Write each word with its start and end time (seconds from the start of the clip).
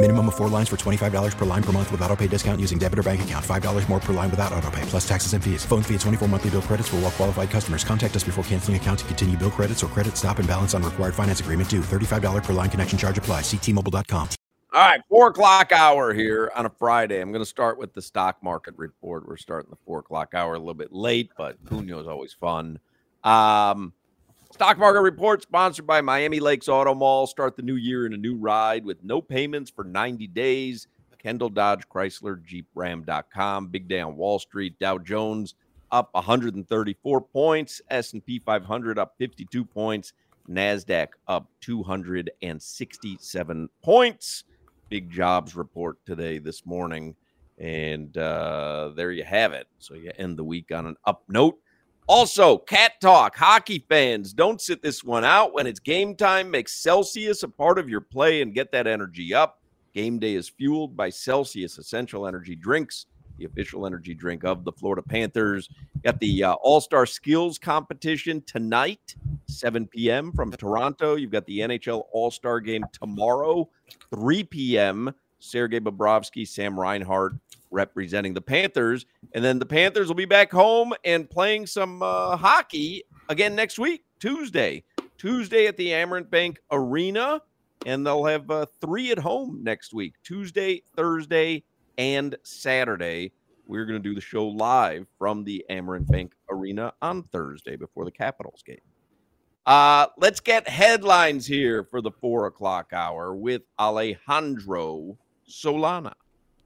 Minimum 0.00 0.28
of 0.28 0.36
four 0.36 0.48
lines 0.48 0.68
for 0.68 0.76
$25 0.76 1.36
per 1.36 1.44
line 1.44 1.62
per 1.62 1.72
month 1.72 1.90
with 1.90 2.00
auto 2.02 2.14
pay 2.14 2.28
discount 2.28 2.60
using 2.60 2.78
debit 2.78 3.00
or 3.00 3.02
bank 3.02 3.22
account. 3.22 3.44
$5 3.44 3.88
more 3.88 3.98
per 3.98 4.12
line 4.12 4.30
without 4.30 4.52
auto 4.52 4.70
pay, 4.70 4.82
plus 4.82 5.06
taxes 5.06 5.32
and 5.32 5.42
fees. 5.42 5.64
Phone 5.64 5.82
fee 5.82 5.94
at 5.94 6.00
24 6.02 6.28
monthly 6.28 6.50
bill 6.50 6.62
credits 6.62 6.88
for 6.88 6.96
all 6.96 7.02
well 7.02 7.10
qualified 7.10 7.50
customers. 7.50 7.82
Contact 7.82 8.14
us 8.14 8.22
before 8.22 8.44
canceling 8.44 8.76
account 8.76 9.00
to 9.00 9.04
continue 9.06 9.36
bill 9.36 9.50
credits 9.50 9.82
or 9.82 9.88
credit 9.88 10.16
stop 10.16 10.38
and 10.38 10.46
balance 10.46 10.72
on 10.72 10.84
required 10.84 11.16
finance 11.16 11.40
agreement 11.40 11.68
due. 11.68 11.80
$35 11.80 12.44
per 12.44 12.52
line 12.52 12.70
connection 12.70 12.96
charge 12.96 13.18
apply. 13.18 13.40
Ctmobile.com. 13.40 14.28
All 14.72 14.80
right, 14.82 15.00
four 15.08 15.28
o'clock 15.28 15.72
hour 15.72 16.14
here 16.14 16.52
on 16.54 16.66
a 16.66 16.70
Friday. 16.70 17.20
I'm 17.20 17.32
going 17.32 17.42
to 17.42 17.48
start 17.48 17.76
with 17.76 17.92
the 17.92 18.02
stock 18.02 18.40
market 18.40 18.74
report. 18.76 19.26
We're 19.26 19.36
starting 19.36 19.70
the 19.70 19.78
four 19.84 19.98
o'clock 19.98 20.32
hour 20.32 20.54
a 20.54 20.58
little 20.58 20.74
bit 20.74 20.92
late, 20.92 21.32
but 21.36 21.64
Cugno 21.64 22.00
is 22.00 22.06
always 22.06 22.32
fun. 22.32 22.78
Um, 23.24 23.94
stock 24.52 24.78
market 24.78 25.00
report 25.00 25.42
sponsored 25.42 25.86
by 25.86 26.00
Miami 26.00 26.40
Lakes 26.40 26.68
Auto 26.68 26.94
Mall. 26.94 27.26
Start 27.26 27.56
the 27.56 27.62
new 27.62 27.76
year 27.76 28.06
in 28.06 28.14
a 28.14 28.16
new 28.16 28.36
ride 28.36 28.84
with 28.84 29.04
no 29.04 29.20
payments 29.20 29.70
for 29.70 29.84
90 29.84 30.26
days. 30.28 30.86
Kendall 31.18 31.48
Dodge 31.48 31.88
Chrysler 31.88 32.40
Jeep 32.44 32.68
Ram.com. 32.74 33.66
Big 33.68 33.88
day 33.88 34.00
on 34.00 34.16
Wall 34.16 34.38
Street. 34.38 34.78
Dow 34.78 34.98
Jones 34.98 35.54
up 35.90 36.10
134 36.12 37.20
points. 37.20 37.82
S&P 37.90 38.38
500 38.38 38.98
up 38.98 39.14
52 39.18 39.64
points. 39.64 40.12
NASDAQ 40.48 41.08
up 41.26 41.48
267 41.60 43.68
points 43.82 44.44
big 44.88 45.10
jobs 45.10 45.54
report 45.54 45.98
today 46.06 46.38
this 46.38 46.66
morning. 46.66 47.14
And 47.58 48.16
uh, 48.16 48.92
there 48.94 49.12
you 49.12 49.24
have 49.24 49.52
it. 49.52 49.66
So 49.78 49.94
you 49.94 50.12
end 50.16 50.38
the 50.38 50.44
week 50.44 50.72
on 50.72 50.86
an 50.86 50.96
up 51.04 51.24
note. 51.28 51.58
Also, 52.08 52.56
cat 52.56 52.92
talk, 53.02 53.36
hockey 53.36 53.84
fans, 53.86 54.32
don't 54.32 54.62
sit 54.62 54.80
this 54.80 55.04
one 55.04 55.26
out. 55.26 55.52
When 55.52 55.66
it's 55.66 55.78
game 55.78 56.16
time, 56.16 56.50
make 56.50 56.66
Celsius 56.66 57.42
a 57.42 57.48
part 57.48 57.78
of 57.78 57.90
your 57.90 58.00
play 58.00 58.40
and 58.40 58.54
get 58.54 58.72
that 58.72 58.86
energy 58.86 59.34
up. 59.34 59.60
Game 59.92 60.18
day 60.18 60.34
is 60.34 60.48
fueled 60.48 60.96
by 60.96 61.10
Celsius 61.10 61.76
Essential 61.76 62.26
Energy 62.26 62.56
Drinks, 62.56 63.04
the 63.36 63.44
official 63.44 63.84
energy 63.84 64.14
drink 64.14 64.42
of 64.42 64.64
the 64.64 64.72
Florida 64.72 65.02
Panthers. 65.02 65.68
Got 66.02 66.18
the 66.18 66.44
uh, 66.44 66.54
All 66.62 66.80
Star 66.80 67.04
Skills 67.04 67.58
Competition 67.58 68.42
tonight, 68.46 69.14
7 69.46 69.86
p.m. 69.86 70.32
from 70.32 70.50
Toronto. 70.52 71.16
You've 71.16 71.30
got 71.30 71.44
the 71.44 71.58
NHL 71.58 72.04
All 72.12 72.30
Star 72.30 72.60
Game 72.60 72.84
tomorrow, 72.90 73.68
3 74.14 74.44
p.m. 74.44 75.12
Sergei 75.40 75.78
Bobrovsky, 75.78 76.48
Sam 76.48 76.80
Reinhart 76.80 77.34
representing 77.70 78.34
the 78.34 78.40
Panthers. 78.40 79.06
And 79.32 79.44
then 79.44 79.58
the 79.58 79.66
Panthers 79.66 80.08
will 80.08 80.14
be 80.14 80.24
back 80.24 80.50
home 80.50 80.92
and 81.04 81.28
playing 81.28 81.66
some 81.66 82.02
uh, 82.02 82.36
hockey 82.36 83.04
again 83.28 83.54
next 83.54 83.78
week, 83.78 84.04
Tuesday. 84.20 84.84
Tuesday 85.16 85.66
at 85.66 85.76
the 85.76 85.88
Amerant 85.88 86.30
Bank 86.30 86.58
Arena. 86.70 87.42
And 87.86 88.06
they'll 88.06 88.24
have 88.24 88.50
uh, 88.50 88.66
three 88.80 89.10
at 89.12 89.18
home 89.18 89.60
next 89.62 89.94
week 89.94 90.14
Tuesday, 90.24 90.82
Thursday, 90.96 91.64
and 91.96 92.36
Saturday. 92.42 93.32
We're 93.66 93.84
going 93.84 94.02
to 94.02 94.08
do 94.08 94.14
the 94.14 94.20
show 94.20 94.46
live 94.46 95.06
from 95.18 95.44
the 95.44 95.64
Amerant 95.70 96.06
Bank 96.06 96.32
Arena 96.50 96.92
on 97.02 97.22
Thursday 97.24 97.76
before 97.76 98.04
the 98.04 98.10
Capitals 98.10 98.62
game. 98.66 98.80
Uh, 99.66 100.06
let's 100.16 100.40
get 100.40 100.66
headlines 100.66 101.46
here 101.46 101.84
for 101.84 102.00
the 102.00 102.10
four 102.10 102.46
o'clock 102.46 102.94
hour 102.94 103.36
with 103.36 103.62
Alejandro 103.78 105.18
Solana. 105.46 106.14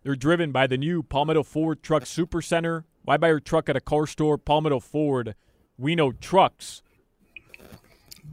They're 0.03 0.17
driven 0.17 0.51
by 0.51 0.67
the 0.67 0.77
new 0.77 1.03
Palmetto 1.03 1.45
Ford 1.45 1.83
Truck 1.83 2.07
Super 2.07 2.43
Center. 2.43 2.85
Why 3.05 3.17
buy 3.17 3.29
your 3.29 3.41
truck 3.41 3.69
at 3.69 3.77
a 3.77 3.81
car 3.81 4.07
store? 4.07 4.37
Palmetto 4.37 4.81
Ford. 4.81 5.37
We 5.79 5.95
know 5.95 6.13
trucks. 6.13 6.83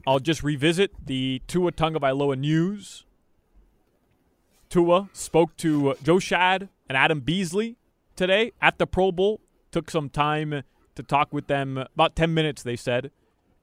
I'll 0.08 0.20
just 0.20 0.42
revisit 0.42 0.92
the 1.06 1.42
Tua 1.48 1.72
Tagovailoa 1.72 2.40
news. 2.40 3.06
Tua 4.70 5.10
spoke 5.14 5.56
to 5.58 5.96
Joe 6.04 6.18
Schad 6.18 6.70
and 6.88 6.98
Adam 6.98 7.20
Beasley 7.20 7.78
today 8.16 8.52
at 8.62 8.80
the 8.80 8.88
Pro 8.88 9.12
Bowl. 9.12 9.40
Took 9.72 9.92
some 9.92 10.10
time 10.10 10.64
to 10.96 11.04
talk 11.04 11.32
with 11.32 11.48
them, 11.48 11.78
about 11.78 12.16
10 12.16 12.34
minutes, 12.34 12.64
they 12.64 12.76
said. 12.76 13.12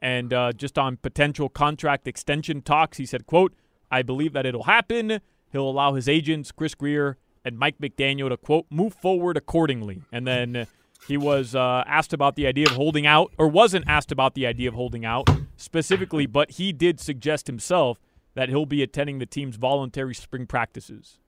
And 0.00 0.32
uh, 0.32 0.52
just 0.52 0.78
on 0.78 0.96
potential 0.98 1.48
contract 1.48 2.06
extension 2.06 2.62
talks, 2.62 2.98
he 2.98 3.06
said, 3.06 3.26
quote, 3.26 3.52
I 3.90 4.02
believe 4.02 4.32
that 4.34 4.46
it'll 4.46 4.64
happen. 4.64 5.20
He'll 5.50 5.68
allow 5.68 5.94
his 5.94 6.08
agents, 6.08 6.52
Chris 6.52 6.74
Grier 6.74 7.18
and 7.46 7.58
Mike 7.58 7.78
McDaniel, 7.78 8.28
to, 8.28 8.36
quote, 8.36 8.66
move 8.70 8.92
forward 8.92 9.36
accordingly. 9.36 10.02
And 10.10 10.26
then 10.26 10.66
he 11.06 11.16
was 11.16 11.54
uh, 11.54 11.84
asked 11.86 12.12
about 12.12 12.34
the 12.34 12.46
idea 12.46 12.66
of 12.66 12.72
holding 12.72 13.06
out, 13.06 13.32
or 13.38 13.46
wasn't 13.46 13.86
asked 13.86 14.10
about 14.10 14.34
the 14.34 14.46
idea 14.46 14.68
of 14.68 14.74
holding 14.74 15.04
out 15.04 15.28
specifically, 15.56 16.26
but 16.26 16.52
he 16.52 16.72
did 16.72 16.98
suggest 16.98 17.46
himself 17.46 18.00
that 18.34 18.48
he'll 18.48 18.66
be 18.66 18.82
attending 18.82 19.20
the 19.20 19.26
team's 19.26 19.56
voluntary 19.56 20.14
spring 20.14 20.46
practices. 20.46 21.18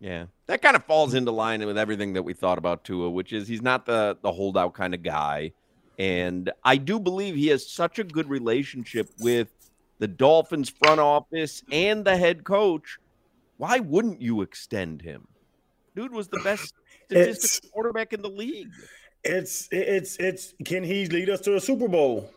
Yeah, 0.00 0.26
that 0.46 0.60
kind 0.62 0.76
of 0.76 0.84
falls 0.84 1.14
into 1.14 1.30
line 1.30 1.64
with 1.64 1.78
everything 1.78 2.14
that 2.14 2.22
we 2.22 2.34
thought 2.34 2.58
about 2.58 2.84
Tua, 2.84 3.10
which 3.10 3.32
is 3.32 3.48
he's 3.48 3.62
not 3.62 3.86
the 3.86 4.16
the 4.20 4.32
holdout 4.32 4.74
kind 4.74 4.92
of 4.94 5.02
guy, 5.02 5.52
and 5.98 6.50
I 6.64 6.76
do 6.76 7.00
believe 7.00 7.34
he 7.34 7.48
has 7.48 7.66
such 7.66 7.98
a 7.98 8.04
good 8.04 8.28
relationship 8.28 9.08
with 9.20 9.48
the 9.98 10.08
Dolphins 10.08 10.68
front 10.68 11.00
office 11.00 11.62
and 11.72 12.04
the 12.04 12.16
head 12.16 12.44
coach. 12.44 12.98
Why 13.56 13.78
wouldn't 13.78 14.20
you 14.20 14.42
extend 14.42 15.02
him? 15.02 15.28
Dude 15.94 16.12
was 16.12 16.28
the 16.28 16.40
best 16.44 16.74
statistical 17.06 17.70
quarterback 17.70 18.12
in 18.12 18.22
the 18.22 18.28
league. 18.28 18.70
It's 19.24 19.68
it's 19.70 20.16
it's 20.18 20.54
can 20.64 20.84
he 20.84 21.06
lead 21.06 21.30
us 21.30 21.40
to 21.42 21.56
a 21.56 21.60
Super 21.60 21.88
Bowl? 21.88 22.30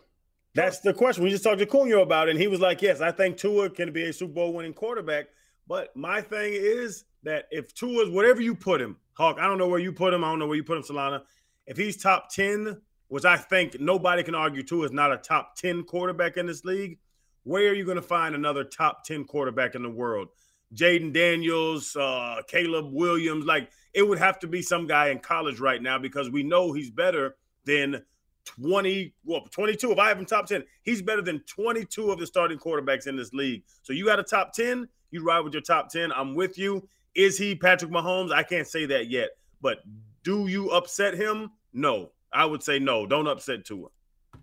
That's 0.54 0.80
the 0.80 0.92
question. 0.92 1.22
We 1.22 1.30
just 1.30 1.44
talked 1.44 1.60
to 1.60 1.66
Cugno 1.66 2.02
about 2.02 2.28
it, 2.28 2.32
and 2.32 2.40
he 2.40 2.48
was 2.48 2.60
like, 2.60 2.82
"Yes, 2.82 3.00
I 3.00 3.12
think 3.12 3.36
Tua 3.36 3.70
can 3.70 3.92
be 3.92 4.04
a 4.04 4.12
Super 4.12 4.32
Bowl 4.32 4.52
winning 4.52 4.72
quarterback." 4.72 5.26
But 5.68 5.94
my 5.94 6.20
thing 6.20 6.52
is 6.54 7.04
that 7.22 7.46
if 7.52 7.72
Tua 7.74 8.04
is 8.04 8.10
whatever 8.10 8.40
you 8.40 8.56
put 8.56 8.80
him, 8.80 8.96
Hawk, 9.12 9.36
I 9.38 9.46
don't 9.46 9.58
know 9.58 9.68
where 9.68 9.78
you 9.78 9.92
put 9.92 10.12
him. 10.12 10.24
I 10.24 10.30
don't 10.30 10.40
know 10.40 10.48
where 10.48 10.56
you 10.56 10.64
put 10.64 10.78
him, 10.78 10.82
Solana. 10.82 11.22
If 11.66 11.76
he's 11.76 11.96
top 11.96 12.30
10, 12.30 12.80
which 13.06 13.24
I 13.24 13.36
think 13.36 13.78
nobody 13.78 14.24
can 14.24 14.34
argue 14.34 14.64
Tua 14.64 14.86
is 14.86 14.92
not 14.92 15.12
a 15.12 15.16
top 15.16 15.54
10 15.56 15.84
quarterback 15.84 16.36
in 16.36 16.46
this 16.46 16.64
league, 16.64 16.98
where 17.44 17.70
are 17.70 17.74
you 17.74 17.84
going 17.84 17.96
to 17.96 18.02
find 18.02 18.34
another 18.34 18.64
top 18.64 19.04
10 19.04 19.24
quarterback 19.24 19.76
in 19.76 19.82
the 19.82 19.90
world? 19.90 20.28
Jayden 20.74 21.12
Daniels, 21.12 21.96
uh, 21.96 22.42
Caleb 22.46 22.92
Williams, 22.92 23.44
like 23.44 23.70
it 23.92 24.06
would 24.06 24.18
have 24.18 24.38
to 24.40 24.46
be 24.46 24.62
some 24.62 24.86
guy 24.86 25.08
in 25.08 25.18
college 25.18 25.60
right 25.60 25.82
now 25.82 25.98
because 25.98 26.30
we 26.30 26.42
know 26.42 26.72
he's 26.72 26.90
better 26.90 27.36
than 27.64 28.02
20, 28.44 29.12
well, 29.24 29.46
22. 29.50 29.92
If 29.92 29.98
I 29.98 30.08
have 30.08 30.18
him 30.18 30.26
top 30.26 30.46
10, 30.46 30.64
he's 30.82 31.02
better 31.02 31.22
than 31.22 31.40
22 31.40 32.10
of 32.10 32.18
the 32.18 32.26
starting 32.26 32.58
quarterbacks 32.58 33.06
in 33.06 33.16
this 33.16 33.32
league. 33.32 33.64
So 33.82 33.92
you 33.92 34.04
got 34.04 34.20
a 34.20 34.22
top 34.22 34.52
10, 34.52 34.88
you 35.10 35.24
ride 35.24 35.40
with 35.40 35.52
your 35.52 35.62
top 35.62 35.88
10. 35.90 36.12
I'm 36.12 36.34
with 36.34 36.56
you. 36.56 36.88
Is 37.14 37.36
he 37.36 37.54
Patrick 37.54 37.90
Mahomes? 37.90 38.32
I 38.32 38.42
can't 38.42 38.66
say 38.66 38.86
that 38.86 39.10
yet. 39.10 39.30
But 39.60 39.78
do 40.22 40.46
you 40.46 40.70
upset 40.70 41.14
him? 41.14 41.50
No. 41.72 42.12
I 42.32 42.44
would 42.44 42.62
say 42.62 42.78
no. 42.78 43.06
Don't 43.06 43.26
upset 43.26 43.64
Tua. 43.64 43.88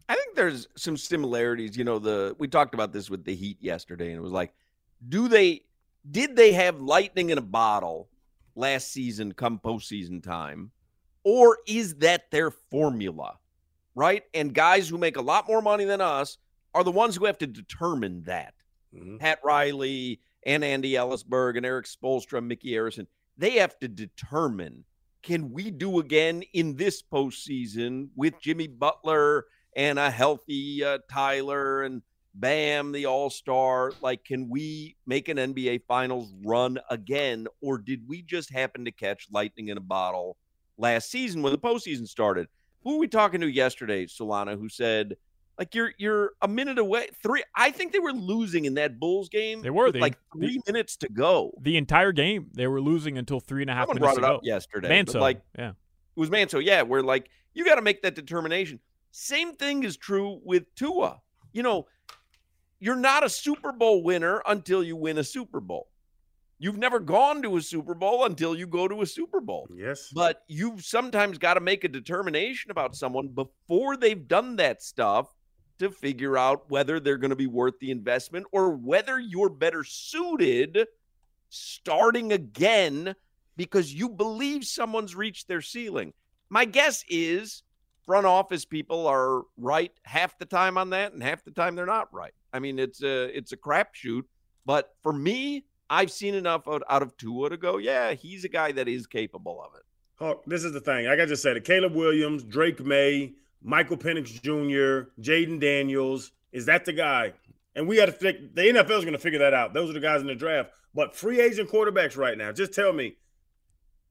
I 0.09 0.15
think 0.15 0.35
there's 0.35 0.67
some 0.75 0.97
similarities. 0.97 1.77
You 1.77 1.83
know, 1.83 1.99
the 1.99 2.35
we 2.37 2.47
talked 2.47 2.73
about 2.73 2.91
this 2.91 3.09
with 3.09 3.23
the 3.23 3.35
Heat 3.35 3.57
yesterday, 3.61 4.07
and 4.07 4.17
it 4.17 4.21
was 4.21 4.31
like, 4.31 4.53
do 5.09 5.27
they 5.27 5.61
did 6.09 6.35
they 6.35 6.53
have 6.53 6.81
lightning 6.81 7.29
in 7.29 7.37
a 7.37 7.41
bottle 7.41 8.09
last 8.55 8.91
season 8.91 9.33
come 9.33 9.59
postseason 9.59 10.23
time? 10.23 10.71
Or 11.23 11.57
is 11.67 11.95
that 11.95 12.31
their 12.31 12.51
formula? 12.51 13.37
Right? 13.95 14.23
And 14.33 14.53
guys 14.53 14.87
who 14.87 14.97
make 14.97 15.17
a 15.17 15.21
lot 15.21 15.47
more 15.47 15.61
money 15.61 15.83
than 15.83 16.01
us 16.01 16.37
are 16.73 16.83
the 16.83 16.91
ones 16.91 17.15
who 17.15 17.25
have 17.25 17.37
to 17.39 17.47
determine 17.47 18.23
that. 18.23 18.53
Mm-hmm. 18.95 19.17
Pat 19.17 19.39
Riley, 19.43 20.21
and 20.47 20.63
Andy 20.63 20.93
Elisburg 20.93 21.57
and 21.57 21.65
Erik 21.65 21.85
Spoelstra, 21.85 22.43
Micky 22.43 22.71
Arison, 22.71 23.05
they 23.37 23.51
have 23.57 23.77
to 23.79 23.87
determine 23.87 24.85
can 25.21 25.51
we 25.51 25.71
do 25.71 25.99
again 25.99 26.41
in 26.53 26.75
this 26.77 27.03
postseason 27.03 28.07
with 28.15 28.39
Jimmy 28.41 28.67
Butler 28.67 29.45
and 29.75 29.99
a 29.99 30.09
healthy 30.09 30.83
uh, 30.83 30.99
Tyler 31.11 31.83
and 31.83 32.01
Bam, 32.39 32.91
the 32.91 33.05
All 33.05 33.29
Star. 33.29 33.93
Like, 34.01 34.23
can 34.23 34.49
we 34.49 34.95
make 35.05 35.27
an 35.29 35.37
NBA 35.37 35.81
Finals 35.87 36.31
run 36.43 36.79
again, 36.89 37.47
or 37.61 37.77
did 37.77 38.07
we 38.07 38.21
just 38.21 38.51
happen 38.51 38.85
to 38.85 38.91
catch 38.91 39.27
lightning 39.31 39.69
in 39.69 39.77
a 39.77 39.81
bottle 39.81 40.37
last 40.77 41.09
season 41.09 41.41
when 41.41 41.51
the 41.51 41.59
postseason 41.59 42.07
started? 42.07 42.47
Who 42.83 42.93
were 42.93 42.99
we 42.99 43.07
talking 43.07 43.41
to 43.41 43.47
yesterday, 43.47 44.05
Solana, 44.05 44.57
who 44.57 44.69
said, 44.69 45.17
like 45.57 45.73
you're 45.73 45.91
you're 45.97 46.33
a 46.41 46.47
minute 46.47 46.77
away. 46.77 47.09
Three. 47.23 47.43
I 47.55 47.71
think 47.71 47.91
they 47.91 47.99
were 47.99 48.13
losing 48.13 48.65
in 48.65 48.75
that 48.75 48.99
Bulls 48.99 49.29
game. 49.29 49.61
They 49.61 49.71
were. 49.71 49.91
They, 49.91 49.99
like 49.99 50.17
three 50.31 50.61
the, 50.63 50.71
minutes 50.71 50.97
to 50.97 51.09
go. 51.09 51.51
The 51.61 51.77
entire 51.77 52.11
game, 52.11 52.49
they 52.53 52.67
were 52.67 52.79
losing 52.79 53.17
until 53.17 53.39
three 53.39 53.63
and 53.63 53.71
a 53.71 53.73
half 53.73 53.87
Someone 53.87 54.01
minutes 54.01 54.19
brought 54.19 54.31
it 54.31 54.35
up 54.35 54.41
yesterday. 54.43 54.89
Manso, 54.89 55.19
like 55.19 55.41
yeah, 55.57 55.69
it 55.69 55.75
was 56.15 56.29
Manso. 56.29 56.59
Yeah, 56.59 56.83
where 56.83 57.01
like 57.01 57.29
you 57.53 57.65
got 57.65 57.75
to 57.75 57.81
make 57.81 58.03
that 58.03 58.13
determination. 58.13 58.79
Same 59.11 59.55
thing 59.55 59.83
is 59.83 59.97
true 59.97 60.39
with 60.43 60.63
Tua. 60.75 61.21
You 61.53 61.63
know, 61.63 61.87
you're 62.79 62.95
not 62.95 63.25
a 63.25 63.29
Super 63.29 63.71
Bowl 63.71 64.03
winner 64.03 64.41
until 64.47 64.83
you 64.83 64.95
win 64.95 65.17
a 65.17 65.23
Super 65.23 65.59
Bowl. 65.59 65.87
You've 66.59 66.77
never 66.77 66.99
gone 66.99 67.43
to 67.43 67.57
a 67.57 67.61
Super 67.61 67.93
Bowl 67.93 68.25
until 68.25 68.55
you 68.55 68.65
go 68.65 68.87
to 68.87 69.01
a 69.01 69.05
Super 69.05 69.39
Bowl. 69.39 69.67
Yes. 69.75 70.09
But 70.13 70.43
you've 70.47 70.83
sometimes 70.83 71.37
got 71.37 71.53
to 71.53 71.59
make 71.59 71.83
a 71.83 71.87
determination 71.87 72.71
about 72.71 72.95
someone 72.95 73.27
before 73.27 73.95
they've 73.95 74.27
done 74.27 74.55
that 74.55 74.81
stuff 74.81 75.27
to 75.77 75.91
figure 75.91 76.37
out 76.37 76.69
whether 76.69 76.99
they're 76.99 77.17
going 77.17 77.29
to 77.29 77.35
be 77.35 77.47
worth 77.47 77.77
the 77.79 77.91
investment 77.91 78.47
or 78.51 78.71
whether 78.71 79.19
you're 79.19 79.49
better 79.49 79.83
suited 79.83 80.87
starting 81.49 82.31
again 82.31 83.15
because 83.55 83.93
you 83.93 84.09
believe 84.09 84.63
someone's 84.65 85.15
reached 85.15 85.47
their 85.47 85.61
ceiling. 85.61 86.13
My 86.49 86.65
guess 86.65 87.03
is 87.07 87.63
front 88.07 88.25
office 88.25 88.65
people 88.65 89.05
are 89.05 89.43
right 89.57 89.91
half 90.05 90.39
the 90.39 90.45
time 90.45 90.77
on 90.77 90.89
that 90.89 91.13
and 91.13 91.21
half 91.21 91.43
the 91.43 91.51
time 91.51 91.75
they're 91.75 91.85
not 91.85 92.11
right. 92.11 92.33
I 92.51 92.59
mean, 92.59 92.79
it's 92.79 93.03
a 93.03 93.25
it's 93.37 93.51
a 93.51 93.57
crapshoot, 93.57 94.23
but 94.65 94.95
for 95.03 95.13
me, 95.13 95.65
I've 95.89 96.11
seen 96.11 96.33
enough 96.33 96.67
out, 96.67 96.81
out 96.89 97.03
of 97.03 97.15
Tua 97.17 97.51
to 97.51 97.57
go, 97.57 97.77
yeah, 97.77 98.13
he's 98.13 98.43
a 98.43 98.49
guy 98.49 98.71
that 98.71 98.87
is 98.87 99.05
capable 99.05 99.61
of 99.61 99.77
it. 99.77 99.83
Hawk, 100.15 100.43
this 100.47 100.63
is 100.63 100.73
the 100.73 100.81
thing. 100.81 101.05
Like 101.05 101.19
I 101.19 101.25
just 101.25 101.43
said, 101.43 101.57
it 101.57 101.65
Caleb 101.65 101.93
Williams, 101.93 102.43
Drake 102.43 102.83
Maye, 102.83 103.33
Michael 103.61 103.97
Penix 103.97 104.41
Jr., 104.41 105.11
Jayden 105.21 105.59
Daniels. 105.59 106.31
Is 106.51 106.65
that 106.65 106.85
the 106.85 106.93
guy? 106.93 107.33
And 107.75 107.87
we 107.87 107.97
got 107.97 108.07
to 108.07 108.11
figure 108.11 108.49
the 108.53 108.61
NFL 108.63 108.97
is 108.97 109.03
going 109.03 109.13
to 109.13 109.19
figure 109.19 109.39
that 109.39 109.53
out. 109.53 109.73
Those 109.73 109.91
are 109.91 109.93
the 109.93 109.99
guys 109.99 110.21
in 110.21 110.27
the 110.27 110.33
draft. 110.33 110.71
But 110.95 111.15
free 111.15 111.39
agent 111.39 111.69
quarterbacks 111.69 112.17
right 112.17 112.37
now, 112.37 112.51
just 112.51 112.73
tell 112.73 112.91
me 112.91 113.17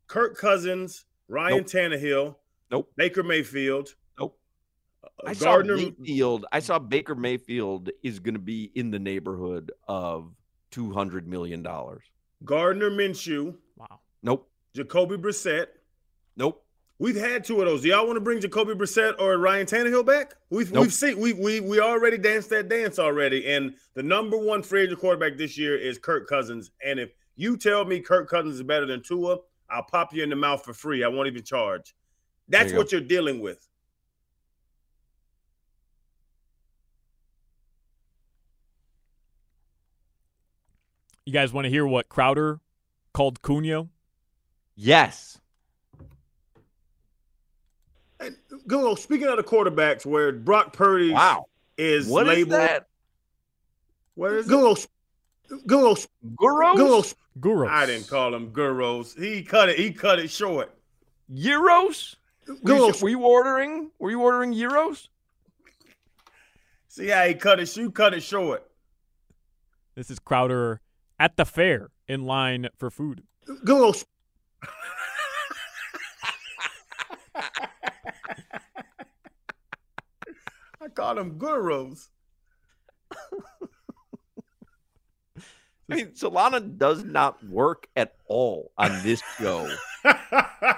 Kirk 0.07 0.37
Cousins, 0.37 1.05
Ryan 1.29 1.59
Nope. 1.59 1.67
Tannehill, 1.67 2.35
Nope. 2.71 2.91
Baker 2.97 3.23
Mayfield, 3.23 3.95
Nope. 4.19 4.39
uh, 5.05 5.09
I 5.29 5.35
Gardner. 5.35 5.79
saw 5.79 5.85
Mayfield. 5.99 6.47
I 6.53 6.59
saw 6.61 6.79
Baker 6.79 7.15
Mayfield 7.15 7.91
is 8.03 8.19
going 8.19 8.35
to 8.35 8.41
be 8.41 8.71
in 8.75 8.91
the 8.91 8.99
neighborhood 8.99 9.73
of 9.89 10.33
two 10.71 10.93
hundred 10.93 11.29
million 11.29 11.63
dollars. 11.63 12.03
Gardner 12.45 12.91
Minshew, 12.91 13.55
wow. 13.77 14.01
Nope. 14.23 14.49
Jacoby 14.75 15.17
Brissett. 15.17 15.67
Nope. 16.37 16.63
We've 16.99 17.17
had 17.17 17.45
two 17.45 17.61
of 17.61 17.67
those. 17.67 17.83
Do 17.83 17.89
y'all 17.89 18.07
want 18.07 18.17
to 18.17 18.21
bring 18.23 18.41
Jacoby 18.41 18.73
Brissett 18.75 19.15
or 19.21 19.37
Ryan 19.39 19.67
Tannehill 19.67 20.05
back? 20.07 20.35
We've 20.51 20.73
Nope. 20.73 20.83
we've 20.83 20.93
seen 20.93 21.19
we 21.19 21.33
we 21.35 21.61
we 21.61 21.79
already 21.81 22.19
danced 22.19 22.51
that 22.51 22.69
dance 22.69 22.99
already. 22.99 23.47
And 23.53 23.75
the 23.95 24.03
number 24.03 24.37
one 24.39 24.63
free 24.63 24.83
agent 24.83 24.99
quarterback 25.01 25.37
this 25.37 25.57
year 25.59 25.77
is 25.79 25.99
Kirk 25.99 26.27
Cousins. 26.27 26.71
And 26.85 26.99
if 26.99 27.11
you 27.37 27.57
tell 27.59 27.85
me 27.85 28.01
Kirk 28.01 28.29
Cousins 28.29 28.57
is 28.57 28.63
better 28.63 28.87
than 28.87 29.03
Tua, 29.03 29.39
I'll 29.69 29.83
pop 29.83 30.15
you 30.15 30.23
in 30.23 30.31
the 30.31 30.37
mouth 30.37 30.65
for 30.65 30.73
free. 30.73 31.05
I 31.05 31.09
won't 31.09 31.27
even 31.29 31.45
charge. 31.45 31.95
That's 32.49 32.73
you 32.73 32.79
what 32.79 32.93
you're 32.93 33.01
dealing 33.01 33.41
with. 33.41 33.67
You 41.25 41.33
guys 41.33 41.53
want 41.53 41.65
to 41.65 41.71
hear 41.71 41.87
what 41.87 42.09
Crowder 42.09 42.61
called 43.13 43.43
Cugno? 43.43 43.89
Yes. 44.77 45.39
And 48.21 48.37
go 48.67 48.95
speaking 48.95 49.27
of 49.27 49.37
the 49.37 49.43
quarterbacks, 49.43 50.07
where 50.07 50.33
Brock 50.33 50.73
Purdy 50.73 51.13
Wow. 51.13 51.47
is 51.77 52.07
What 52.09 52.27
is 52.29 52.29
labeled. 52.29 52.53
that? 52.61 52.87
What 54.15 54.33
is 54.33 54.47
go 54.47 54.77
go 55.67 55.95
Guros? 56.37 56.77
go? 56.77 57.05
Guru. 57.39 57.69
I 57.69 57.85
didn't 57.85 58.09
call 58.09 58.35
him 58.35 58.51
Guros. 58.51 59.19
He 59.21 59.43
cut 59.43 59.69
it. 59.69 59.79
He 59.79 59.93
cut 59.93 60.19
it 60.19 60.31
short. 60.31 60.75
Euros? 61.31 62.15
Were 62.47 62.75
you, 62.75 62.95
were 63.03 63.09
you 63.09 63.21
ordering? 63.23 63.91
Were 63.99 64.11
you 64.11 64.21
ordering 64.21 64.55
euros? 64.55 65.09
See 66.89 67.09
how 67.09 67.25
he 67.27 67.35
cut 67.35 67.59
his 67.59 67.73
shoe, 67.73 67.91
cut 67.91 68.15
it 68.15 68.23
short. 68.23 68.71
This 69.95 70.11
is 70.11 70.19
Crowder 70.19 70.81
at 71.19 71.37
the 71.37 71.45
fair 71.45 71.91
in 72.07 72.25
line 72.25 72.69
for 72.77 72.91
food. 72.91 73.23
Go. 73.65 73.93
I 80.81 80.89
call 80.95 81.17
them 81.17 81.39
gurus. 81.39 82.11
I 85.91 85.95
mean, 85.95 86.09
Solana 86.09 86.79
does 86.79 87.05
not 87.05 87.45
work 87.47 87.87
at 87.97 88.15
all 88.27 88.73
on 88.77 89.03
this 89.05 89.23
show, 89.39 89.71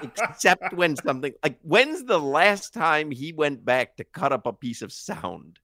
except 0.03 0.73
when 0.73 0.95
something 0.95 1.33
like 1.43 1.59
when's 1.63 2.03
the 2.03 2.19
last 2.19 2.73
time 2.73 3.09
he 3.09 3.33
went 3.33 3.65
back 3.65 3.97
to 3.97 4.03
cut 4.03 4.31
up 4.31 4.45
a 4.45 4.53
piece 4.53 4.83
of 4.83 4.93
sound? 4.93 5.59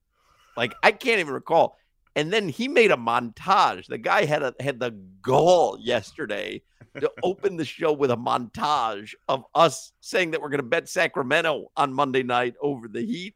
Like 0.57 0.74
I 0.81 0.92
can't 0.92 1.19
even 1.19 1.33
recall. 1.33 1.77
And 2.15 2.31
then 2.31 2.47
he 2.47 2.68
made 2.68 2.92
a 2.92 2.97
montage. 2.97 3.88
The 3.88 3.97
guy 3.97 4.25
had 4.25 4.42
a 4.42 4.56
had 4.59 4.80
the 4.80 4.92
gall 5.21 5.77
yesterday 5.80 6.63
to 7.00 7.12
open 7.24 7.57
the 7.57 7.65
show 7.65 7.94
with 7.94 8.09
a 8.09 8.18
montage 8.18 9.13
of 9.27 9.44
us 9.53 9.92
saying 10.00 10.31
that 10.31 10.42
we're 10.42 10.50
going 10.50 10.59
to 10.59 10.63
bet 10.63 10.89
Sacramento 10.89 11.71
on 11.77 11.94
Monday 11.94 12.24
night 12.24 12.56
over 12.62 12.88
the 12.88 13.01
Heat. 13.01 13.36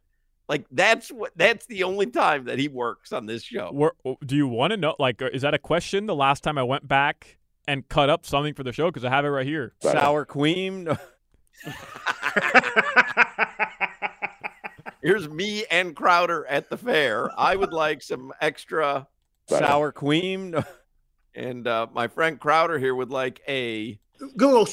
Like 0.49 0.65
that's 0.71 1.11
what 1.11 1.31
that's 1.35 1.67
the 1.67 1.83
only 1.83 2.07
time 2.07 2.45
that 2.45 2.57
he 2.57 2.67
works 2.67 3.13
on 3.13 3.27
this 3.27 3.43
show. 3.43 3.69
Where, 3.71 3.91
do 4.25 4.35
you 4.35 4.47
want 4.47 4.71
to 4.71 4.77
know? 4.77 4.95
Like, 4.97 5.21
uh, 5.21 5.29
is 5.31 5.43
that 5.43 5.53
a 5.53 5.59
question? 5.59 6.07
The 6.07 6.15
last 6.15 6.43
time 6.43 6.57
I 6.57 6.63
went 6.63 6.87
back 6.87 7.37
and 7.67 7.87
cut 7.87 8.09
up 8.09 8.25
something 8.25 8.55
for 8.55 8.63
the 8.63 8.73
show 8.73 8.87
because 8.87 9.05
I 9.05 9.09
have 9.09 9.25
it 9.25 9.29
right 9.29 9.45
here. 9.45 9.73
Sour 9.83 10.25
cream. 10.25 10.89
Here's 15.03 15.29
me 15.29 15.65
and 15.69 15.95
Crowder 15.95 16.45
at 16.47 16.69
the 16.69 16.77
fair. 16.77 17.29
I 17.39 17.55
would 17.55 17.71
like 17.71 18.01
some 18.01 18.33
extra 18.41 19.07
sour 19.47 19.91
cream. 19.91 20.55
And 21.35 21.67
uh, 21.67 21.85
my 21.93 22.07
friend 22.07 22.39
Crowder 22.39 22.79
here 22.79 22.93
would 22.93 23.11
like 23.11 23.39
a 23.47 23.99
Go. 24.35 24.65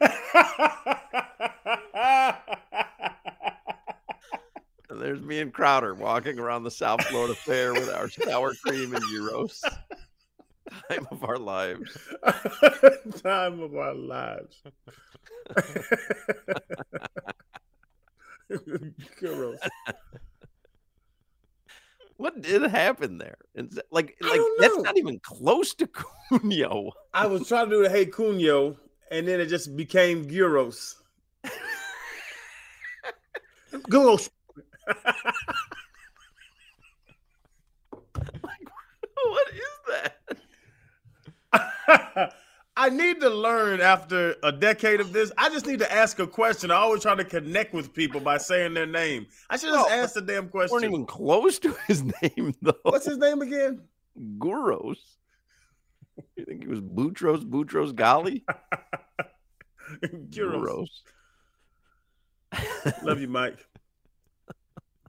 there's 4.90 5.20
me 5.20 5.40
and 5.40 5.52
Crowder 5.52 5.94
walking 5.94 6.38
around 6.38 6.64
the 6.64 6.70
South 6.70 7.04
Florida 7.06 7.34
Fair 7.34 7.72
with 7.72 7.90
our 7.90 8.08
sour 8.08 8.54
cream 8.54 8.94
and 8.94 9.04
euros. 9.04 9.60
Time 10.88 11.06
of 11.10 11.24
our 11.24 11.38
lives. 11.38 11.96
Time 13.22 13.60
of 13.60 13.74
our 13.74 13.94
lives. 13.94 14.62
Gurus. 19.20 19.60
What 22.16 22.42
did 22.42 22.62
happen 22.62 23.18
there? 23.18 23.38
It's 23.54 23.78
like, 23.90 24.16
I 24.22 24.28
like 24.28 24.40
that's 24.58 24.76
not 24.78 24.98
even 24.98 25.18
close 25.20 25.74
to 25.76 25.86
Cugno. 25.86 26.90
I 27.14 27.26
was 27.26 27.48
trying 27.48 27.70
to 27.70 27.76
do 27.76 27.82
the 27.82 27.88
Hey 27.88 28.06
Cugno, 28.06 28.76
and 29.10 29.26
then 29.26 29.40
it 29.40 29.46
just 29.46 29.76
became 29.76 30.28
Gyros. 30.28 30.96
Gyros. 33.90 34.30
what 39.24 39.46
is 39.52 39.62
that? 41.52 42.34
I 42.76 42.88
need 42.88 43.20
to 43.20 43.28
learn 43.28 43.80
after 43.80 44.36
a 44.42 44.50
decade 44.52 45.00
of 45.00 45.12
this. 45.12 45.30
I 45.36 45.50
just 45.50 45.66
need 45.66 45.80
to 45.80 45.92
ask 45.92 46.18
a 46.18 46.26
question. 46.26 46.70
I 46.70 46.76
always 46.76 47.02
try 47.02 47.14
to 47.14 47.24
connect 47.24 47.74
with 47.74 47.92
people 47.92 48.20
by 48.20 48.38
saying 48.38 48.72
their 48.74 48.86
name. 48.86 49.26
I 49.50 49.56
should 49.58 49.70
just 49.70 49.86
Well, 49.90 50.02
ask 50.02 50.14
the 50.14 50.22
damn 50.22 50.44
weren't 50.44 50.70
question. 50.70 50.84
even 50.84 51.04
close 51.04 51.58
to 51.60 51.76
his 51.86 52.02
name 52.22 52.54
though. 52.62 52.72
What's 52.84 53.04
his 53.06 53.18
name 53.18 53.42
again? 53.42 53.82
Guros 54.38 54.96
you 56.36 56.44
think 56.44 56.62
he 56.62 56.68
was 56.68 56.80
Boutros 56.80 57.44
Boutros-Ghali? 57.44 58.42
Gross. 60.30 61.02
Love 63.02 63.20
you, 63.20 63.28
Mike. 63.28 63.66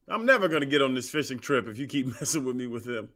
I'm 0.08 0.25
never 0.25 0.48
going 0.48 0.62
to 0.62 0.67
get 0.67 0.81
on 0.81 0.93
this 0.93 1.10
fishing 1.10 1.39
trip 1.39 1.67
if 1.67 1.77
you 1.77 1.88
keep 1.88 2.08
messing 2.20 2.43
with 2.43 2.55
me 2.55 2.67
with 2.67 2.86
him. 2.88 3.10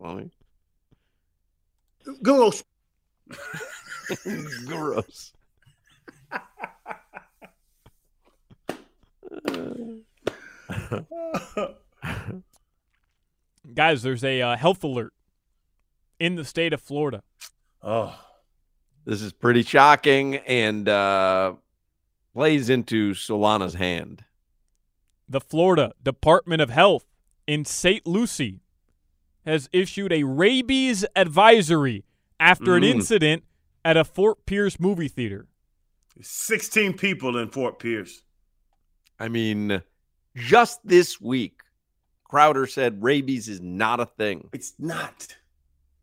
Funny. 0.00 0.30
Gross. 2.22 2.64
Gross. 4.66 5.32
Guys, 13.74 14.02
there's 14.02 14.24
a 14.24 14.40
uh, 14.42 14.56
health 14.56 14.82
alert 14.84 15.12
in 16.18 16.34
the 16.36 16.44
state 16.44 16.72
of 16.72 16.80
Florida. 16.80 17.22
Oh, 17.82 18.18
This 19.04 19.22
is 19.22 19.32
pretty 19.32 19.62
shocking 19.62 20.36
and 20.36 20.88
uh, 20.88 21.54
plays 22.34 22.68
into 22.68 23.12
Solana's 23.14 23.74
hand. 23.74 24.24
The 25.28 25.40
Florida 25.40 25.92
Department 26.02 26.60
of 26.60 26.70
Health 26.70 27.06
in 27.46 27.64
St. 27.64 28.06
Lucie 28.06 28.60
has 29.46 29.68
issued 29.72 30.12
a 30.12 30.24
rabies 30.24 31.04
advisory 31.16 32.04
after 32.38 32.76
an 32.76 32.82
Mm. 32.82 32.90
incident 32.96 33.44
at 33.84 33.96
a 33.96 34.04
Fort 34.04 34.44
Pierce 34.44 34.78
movie 34.78 35.08
theater. 35.08 35.46
16 36.20 36.94
people 36.98 37.38
in 37.38 37.48
Fort 37.48 37.78
Pierce. 37.78 38.22
I 39.18 39.28
mean, 39.28 39.82
just 40.36 40.80
this 40.84 41.20
week, 41.20 41.60
Crowder 42.30 42.66
said 42.66 43.02
rabies 43.02 43.48
is 43.48 43.60
not 43.60 43.98
a 43.98 44.06
thing. 44.06 44.48
It's 44.52 44.74
not. 44.78 45.26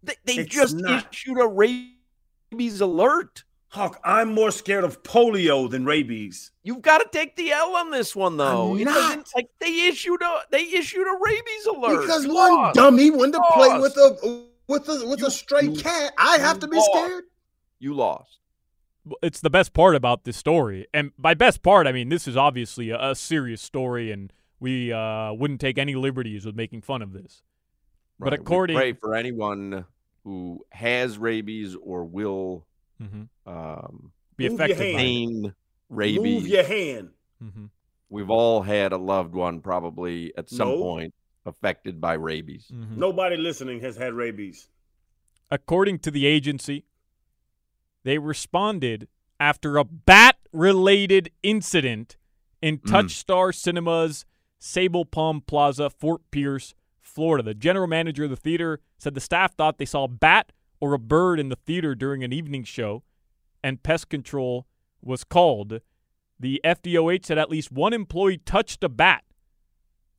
They, 0.04 0.16
they 0.26 0.34
It's 0.40 0.54
just 0.54 0.76
not. 0.76 1.08
issued 1.12 1.40
a 1.40 1.48
rabies 1.48 2.82
alert. 2.82 3.46
Hawk, 3.70 4.00
I'm 4.04 4.34
more 4.34 4.52
scared 4.52 4.84
of 4.84 5.04
polio 5.04 5.70
than 5.70 5.86
rabies. 5.86 6.52
You've 6.64 6.82
got 6.82 6.98
to 7.00 7.08
take 7.12 7.36
the 7.38 7.52
L 7.52 7.76
on 7.78 7.92
this 7.92 8.16
one, 8.16 8.36
though. 8.38 8.74
I'm 8.76 8.84
doesn't- 8.84 9.18
not. 9.20 9.28
like 9.36 9.50
they 9.60 9.88
issued 9.88 10.22
a 10.22 10.40
they 10.52 10.64
issued 10.64 11.08
a 11.08 11.18
rabies 11.22 11.66
alert 11.66 12.02
Because 12.02 12.26
You 12.26 12.34
one 12.34 12.52
lost. 12.54 12.76
dummy 12.76 13.10
wanted 13.10 13.34
to 13.34 13.44
play 13.54 13.80
with 13.80 13.96
a 13.98 14.46
with 14.68 14.90
a 14.90 15.08
with 15.08 15.20
You- 15.20 15.28
a 15.28 15.32
stray 15.32 15.64
you- 15.64 15.76
cat. 15.76 16.14
I 16.18 16.38
have 16.40 16.60
to 16.60 16.68
be 16.68 16.76
lost. 16.78 16.90
scared. 16.94 17.24
You 17.80 17.94
lost. 17.94 18.40
It's 19.22 19.40
the 19.40 19.50
best 19.50 19.74
part 19.74 19.96
about 19.96 20.26
this 20.26 20.36
story. 20.36 20.88
And 20.94 21.12
by 21.18 21.34
best 21.36 21.62
part, 21.64 21.88
I 21.88 21.92
mean 21.94 22.10
this 22.10 22.28
is 22.28 22.36
obviously 22.36 22.90
a, 22.90 23.12
a 23.12 23.16
serious 23.16 23.62
story, 23.62 24.12
and 24.12 24.32
we 24.60 24.92
uh, 24.92 25.34
wouldn't 25.34 25.62
take 25.62 25.78
any 25.78 25.96
liberties 25.96 26.46
with 26.46 26.56
making 26.56 26.82
fun 26.82 27.02
of 27.02 27.14
this. 27.14 27.44
But 28.20 28.26
Right. 28.32 28.40
We 28.40 28.44
according- 28.44 28.76
pray 28.78 28.94
for 28.94 29.14
anyone 29.16 29.86
who 30.24 30.66
has 30.72 31.18
rabies 31.18 31.76
or 31.76 32.04
will 32.04 32.66
Mhm. 33.02 33.30
um, 33.46 34.12
be 34.36 34.50
Move 34.50 34.60
affected 34.60 34.94
by 34.96 35.02
hand. 35.02 35.54
rabies. 35.90 36.22
Move 36.22 36.48
your 36.48 36.64
hand. 36.64 37.10
Mhm. 37.44 37.70
We've 38.10 38.30
all 38.30 38.62
had 38.64 38.92
a 38.94 38.98
loved 38.98 39.34
one 39.36 39.62
probably 39.62 40.36
at 40.38 40.50
some 40.50 40.70
No. 40.70 40.78
point 40.82 41.14
affected 41.46 42.02
by 42.02 42.14
rabies. 42.14 42.70
Mhm. 42.74 42.98
Nobody 42.98 43.38
listening 43.38 43.82
has 43.82 43.96
had 43.98 44.14
rabies. 44.14 44.68
According 45.52 46.00
to 46.00 46.12
the 46.12 46.26
agency, 46.26 46.86
they 48.04 48.18
responded 48.18 49.08
after 49.40 49.78
a 49.78 49.84
bat 49.86 50.38
related 50.52 51.32
incident 51.44 52.18
in 52.62 52.80
Mm. 52.80 52.90
Touchstar 52.92 53.54
Cinemas, 53.54 54.26
Sable 54.60 55.06
Palm 55.06 55.42
Plaza, 55.42 55.90
Fort 55.90 56.22
Pierce, 56.32 56.74
Florida. 57.02 57.44
The 57.44 57.54
general 57.54 57.88
manager 57.88 58.26
of 58.26 58.30
the 58.30 58.36
theater 58.36 58.80
said 58.98 59.14
the 59.14 59.22
staff 59.22 59.56
thought 59.56 59.78
they 59.78 59.86
saw 59.86 60.04
a 60.06 60.08
bat 60.10 60.52
or 60.80 60.94
a 60.94 61.00
bird 61.00 61.40
in 61.40 61.50
the 61.50 61.56
theater 61.56 61.96
during 61.96 62.24
an 62.24 62.34
evening 62.34 62.64
show, 62.64 63.04
and 63.64 63.82
pest 63.84 64.10
control 64.10 64.68
was 65.02 65.24
called. 65.24 65.82
The 66.40 66.62
FDOH 66.64 67.26
said 67.26 67.38
at 67.38 67.50
least 67.50 67.72
one 67.72 67.94
employee 67.94 68.38
touched 68.38 68.84
a 68.84 68.90
bat, 68.90 69.24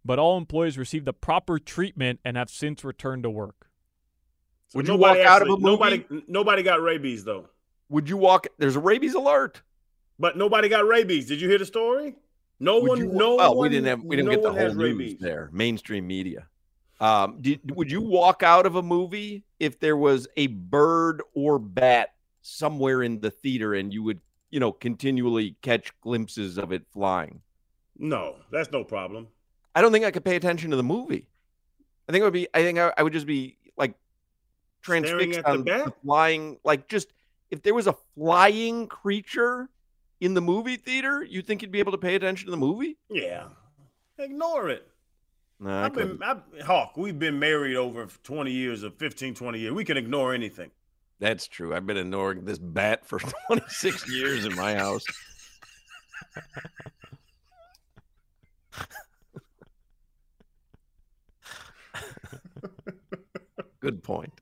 but 0.04 0.18
all 0.18 0.36
employees 0.36 0.76
received 0.78 1.04
the 1.04 1.12
proper 1.12 1.58
treatment 1.58 2.20
and 2.24 2.36
have 2.36 2.50
since 2.50 2.82
returned 2.84 3.22
to 3.22 3.30
work. 3.30 3.68
So 4.68 4.78
Would 4.78 4.88
you 4.88 4.96
walk 4.96 5.18
out 5.18 5.42
of 5.42 5.48
a 5.48 5.52
actually- 5.52 5.62
Nobody, 5.62 6.04
nobody 6.26 6.62
got 6.62 6.82
rabies 6.82 7.24
though. 7.24 7.48
Would 7.88 8.08
you 8.08 8.16
walk? 8.16 8.46
There's 8.58 8.76
a 8.76 8.80
rabies 8.80 9.14
alert. 9.14 9.62
But 10.18 10.36
nobody 10.36 10.68
got 10.68 10.86
rabies. 10.86 11.26
Did 11.26 11.40
you 11.40 11.48
hear 11.48 11.58
the 11.58 11.64
story? 11.64 12.16
No 12.60 12.80
Would 12.80 12.88
one. 12.88 12.98
you, 12.98 13.06
no 13.12 13.36
well, 13.36 13.54
one. 13.54 13.68
we 13.68 13.74
didn't 13.74 13.86
have 13.86 14.02
we 14.02 14.16
didn't 14.16 14.30
no 14.30 14.34
get 14.34 14.42
the 14.42 14.52
whole 14.52 14.74
news 14.74 14.76
rabies. 14.76 15.18
there. 15.20 15.48
Mainstream 15.52 16.06
media. 16.06 16.48
Um, 17.00 17.38
did, 17.40 17.60
would 17.76 17.90
you 17.90 18.00
walk 18.00 18.42
out 18.42 18.66
of 18.66 18.74
a 18.74 18.82
movie 18.82 19.44
if 19.60 19.78
there 19.78 19.96
was 19.96 20.26
a 20.36 20.48
bird 20.48 21.22
or 21.32 21.60
bat 21.60 22.14
somewhere 22.42 23.02
in 23.04 23.20
the 23.20 23.30
theater 23.30 23.74
and 23.74 23.92
you 23.92 24.02
would, 24.02 24.20
you 24.50 24.58
know, 24.58 24.72
continually 24.72 25.56
catch 25.62 25.92
glimpses 26.00 26.58
of 26.58 26.72
it 26.72 26.82
flying? 26.92 27.40
No, 27.96 28.36
that's 28.50 28.72
no 28.72 28.82
problem. 28.82 29.28
I 29.76 29.80
don't 29.80 29.92
think 29.92 30.04
I 30.04 30.10
could 30.10 30.24
pay 30.24 30.34
attention 30.34 30.70
to 30.70 30.76
the 30.76 30.82
movie. 30.82 31.28
I 32.08 32.12
think 32.12 32.22
it 32.22 32.24
would 32.24 32.32
be. 32.32 32.48
I 32.52 32.62
think 32.62 32.78
I, 32.78 32.92
I 32.96 33.02
would 33.04 33.12
just 33.12 33.26
be 33.26 33.58
like 33.76 33.94
transfixed 34.82 35.40
the 35.40 35.48
on 35.48 35.58
the 35.58 35.64
bat? 35.64 35.92
flying. 36.04 36.58
Like 36.64 36.88
just 36.88 37.12
if 37.50 37.62
there 37.62 37.74
was 37.74 37.86
a 37.86 37.94
flying 38.16 38.88
creature 38.88 39.68
in 40.20 40.34
the 40.34 40.40
movie 40.40 40.76
theater, 40.76 41.22
you 41.22 41.42
think 41.42 41.62
you'd 41.62 41.72
be 41.72 41.78
able 41.78 41.92
to 41.92 41.98
pay 41.98 42.14
attention 42.14 42.46
to 42.46 42.50
the 42.50 42.56
movie? 42.56 42.98
Yeah, 43.08 43.48
ignore 44.18 44.68
it. 44.68 44.86
No, 45.60 45.70
I 45.70 45.86
I've 45.86 45.94
been. 45.94 46.20
I've, 46.22 46.42
Hawk. 46.64 46.96
We've 46.96 47.18
been 47.18 47.38
married 47.38 47.76
over 47.76 48.06
20 48.06 48.52
years 48.52 48.84
or 48.84 48.90
15, 48.90 49.34
20 49.34 49.58
years. 49.58 49.72
We 49.72 49.84
can 49.84 49.96
ignore 49.96 50.32
anything. 50.32 50.70
That's 51.20 51.48
true. 51.48 51.74
I've 51.74 51.84
been 51.86 51.96
ignoring 51.96 52.44
this 52.44 52.58
bat 52.58 53.04
for 53.04 53.18
26 53.48 54.08
years 54.12 54.44
in 54.44 54.54
my 54.54 54.74
house. 54.74 55.04
Good 63.80 64.02
point. 64.02 64.32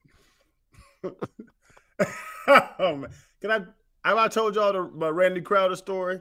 oh 1.04 2.96
man, 2.96 3.10
can 3.40 3.50
I? 3.50 3.60
Have 4.06 4.18
I 4.18 4.28
told 4.28 4.54
y'all 4.54 4.72
the 4.72 4.84
my 4.84 5.08
Randy 5.08 5.40
Crowder 5.40 5.74
story? 5.74 6.20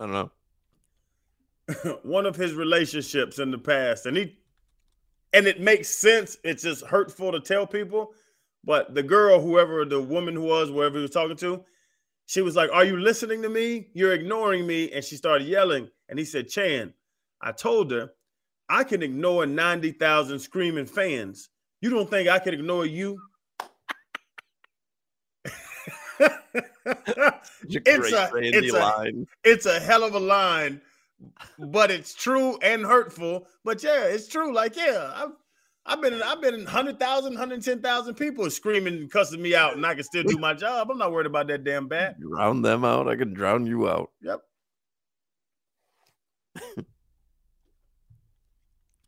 I 0.00 0.06
don't 0.06 0.30
know. 1.84 1.98
One 2.02 2.26
of 2.26 2.34
his 2.34 2.54
relationships 2.54 3.38
in 3.38 3.52
the 3.52 3.58
past, 3.58 4.06
and 4.06 4.16
he, 4.16 4.36
and 5.32 5.46
it 5.46 5.60
makes 5.60 5.88
sense. 5.88 6.38
It's 6.42 6.64
just 6.64 6.84
hurtful 6.84 7.30
to 7.30 7.38
tell 7.38 7.68
people, 7.68 8.10
but 8.64 8.96
the 8.96 9.02
girl, 9.04 9.40
whoever 9.40 9.84
the 9.84 10.00
woman 10.00 10.42
was, 10.42 10.70
whoever 10.70 10.96
he 10.96 11.02
was 11.02 11.12
talking 11.12 11.36
to, 11.36 11.62
she 12.26 12.42
was 12.42 12.56
like, 12.56 12.70
"Are 12.72 12.84
you 12.84 12.96
listening 12.96 13.42
to 13.42 13.48
me? 13.48 13.90
You're 13.94 14.14
ignoring 14.14 14.66
me." 14.66 14.90
And 14.90 15.04
she 15.04 15.14
started 15.14 15.46
yelling, 15.46 15.88
and 16.08 16.18
he 16.18 16.24
said, 16.24 16.48
"Chan, 16.48 16.94
I 17.40 17.52
told 17.52 17.92
her 17.92 18.10
I 18.68 18.82
can 18.82 19.04
ignore 19.04 19.46
ninety 19.46 19.92
thousand 19.92 20.40
screaming 20.40 20.86
fans. 20.86 21.48
You 21.80 21.90
don't 21.90 22.10
think 22.10 22.28
I 22.28 22.40
can 22.40 22.54
ignore 22.54 22.86
you?" 22.86 23.20
It's 26.86 27.76
a 27.76 27.80
It's 27.86 28.30
great 28.30 28.54
a- 28.54 28.58
it's 28.58 28.72
a- 28.74 28.78
line. 28.78 29.26
it's 29.42 29.66
a 29.66 29.80
hell 29.80 30.04
of 30.04 30.14
a 30.14 30.20
line, 30.20 30.80
but 31.58 31.90
it's 31.90 32.14
true 32.14 32.58
and 32.62 32.84
hurtful. 32.84 33.46
But 33.64 33.82
yeah, 33.82 34.04
it's 34.04 34.28
true. 34.28 34.52
Like, 34.54 34.76
yeah, 34.76 35.12
I've 35.14 35.30
I've 35.86 36.00
been 36.00 36.14
in, 36.14 36.22
I've 36.22 36.40
been 36.40 36.54
in 36.54 36.64
100,000, 36.64 37.32
110,000 37.34 38.14
people 38.14 38.48
screaming 38.50 38.94
and 38.94 39.10
cussing 39.10 39.42
me 39.42 39.54
out, 39.54 39.76
and 39.76 39.84
I 39.84 39.94
can 39.94 40.02
still 40.04 40.22
do 40.22 40.38
my 40.38 40.54
job. 40.54 40.90
I'm 40.90 40.96
not 40.98 41.12
worried 41.12 41.26
about 41.26 41.46
that 41.48 41.62
damn 41.64 41.88
bat. 41.88 42.18
Drown 42.20 42.62
them 42.62 42.84
out. 42.86 43.06
I 43.06 43.16
can 43.16 43.34
drown 43.34 43.66
you 43.66 43.86
out. 43.88 44.10
Yep. 44.22 44.40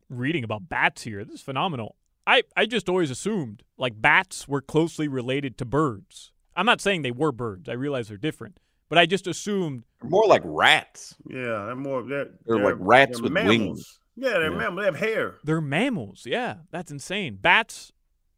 reading 0.09 0.43
about 0.43 0.69
bats 0.69 1.03
here. 1.03 1.23
This 1.25 1.35
is 1.35 1.41
phenomenal. 1.41 1.95
I, 2.25 2.43
I 2.55 2.65
just 2.65 2.89
always 2.89 3.09
assumed 3.11 3.63
like 3.77 4.01
bats 4.01 4.47
were 4.47 4.61
closely 4.61 5.07
related 5.07 5.57
to 5.59 5.65
birds. 5.65 6.31
I'm 6.57 6.65
not 6.65 6.81
saying 6.81 7.03
they 7.03 7.11
were 7.11 7.31
birds. 7.31 7.69
I 7.69 7.73
realize 7.73 8.07
they're 8.09 8.17
different, 8.17 8.59
but 8.89 8.97
I 8.97 9.05
just 9.05 9.27
assumed 9.27 9.83
They're 10.01 10.09
more 10.09 10.25
like 10.27 10.41
rats. 10.43 11.15
Yeah, 11.29 11.65
they're 11.67 11.75
more. 11.75 12.03
They're, 12.03 12.29
They're 12.45 12.57
like 12.59 12.75
rats 12.79 13.17
they're 13.17 13.23
with 13.23 13.31
mammals. 13.31 13.57
wings. 13.59 13.99
Yeah, 14.15 14.31
they're 14.31 14.51
Yeah. 14.51 14.57
mammals. 14.57 14.79
They 14.79 14.85
have 14.85 14.95
hair. 14.95 15.35
they're 15.43 15.61
mammals. 15.61 16.23
Yeah, 16.25 16.55
that's 16.71 16.91
insane. 16.91 17.37
Bats 17.39 17.93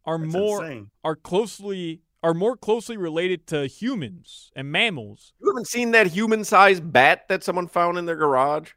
are 0.06 0.20
That's 0.20 0.34
more 0.34 0.64
insane. 0.66 0.92
are 1.04 1.16
closely 1.16 2.02
are 2.22 2.34
more 2.34 2.58
closely 2.58 2.98
related 2.98 3.48
to 3.48 3.66
humans 3.68 4.52
and 4.54 4.70
mammals. 4.70 5.32
You 5.42 5.50
haven't 5.52 5.68
seen 5.70 5.92
that 5.92 6.08
human-sized 6.08 6.92
bat 6.92 7.30
that 7.30 7.46
someone 7.46 7.70
found 7.70 7.98
in 7.98 8.06
their 8.06 8.18
garage? 8.18 8.72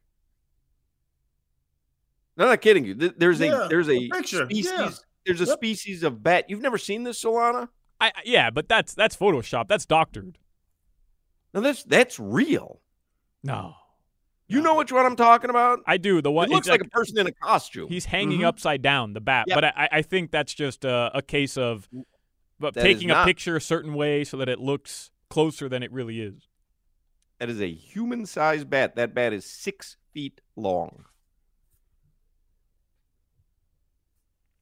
No, 2.36 2.44
I'm 2.44 2.50
not 2.50 2.60
kidding 2.60 2.84
you. 2.84 2.94
There's 2.94 3.40
Yeah, 3.40 3.64
a 3.66 3.68
there's 3.68 3.88
a 3.88 3.98
the 3.98 4.10
picture, 4.10 4.44
species. 4.44 4.70
yeah. 4.70 4.90
There's 5.26 5.40
a 5.40 5.44
Yep. 5.46 5.58
species 5.58 6.02
of 6.04 6.22
bat. 6.22 6.46
You've 6.48 6.62
never 6.62 6.78
seen 6.78 7.02
this, 7.02 7.20
Solana? 7.22 7.68
I 8.02 8.06
I- 8.08 8.22
yeah, 8.24 8.50
but 8.50 8.68
that's 8.68 8.94
that's 8.94 9.16
Photoshop. 9.16 9.68
That's 9.68 9.86
doctored. 9.86 10.38
No, 11.54 11.60
that's 11.60 11.84
that's 11.84 12.18
real. 12.18 12.80
No, 13.44 13.74
You 14.46 14.60
know 14.60 14.76
which 14.76 14.92
one 14.92 15.04
I'm 15.06 15.16
talking 15.16 15.50
about? 15.50 15.80
I 15.86 15.96
do. 15.96 16.20
The 16.22 16.30
one 16.30 16.48
It 16.50 16.54
looks 16.54 16.66
it's 16.66 16.70
like 16.72 16.80
a 16.86 16.88
person 16.90 17.18
in 17.18 17.26
a 17.26 17.32
costume. 17.32 17.88
He's 17.88 18.04
hanging 18.04 18.40
Mhm. 18.40 18.44
upside 18.46 18.82
down, 18.82 19.14
the 19.14 19.20
bat. 19.20 19.46
Yep. 19.48 19.56
But 19.56 19.64
I, 19.64 19.88
I 19.92 20.02
think 20.02 20.30
that's 20.30 20.54
just 20.54 20.84
a, 20.84 21.10
a 21.14 21.22
case 21.22 21.56
of 21.56 21.88
but 22.60 22.74
That 22.74 22.86
is 22.86 22.94
taking 22.96 23.10
a 23.10 23.24
picture 23.24 23.56
a 23.56 23.60
certain 23.60 23.94
way 23.94 24.22
so 24.24 24.36
that 24.36 24.48
it 24.48 24.60
looks 24.60 25.10
closer 25.30 25.68
than 25.68 25.82
it 25.82 25.90
really 25.90 26.20
is. 26.20 26.46
That 27.40 27.50
is 27.50 27.60
a 27.60 27.72
human-sized 27.72 28.70
bat. 28.70 28.94
That 28.94 29.12
bat 29.14 29.32
is 29.32 29.44
six 29.44 29.96
feet 30.14 30.40
long. 30.54 31.06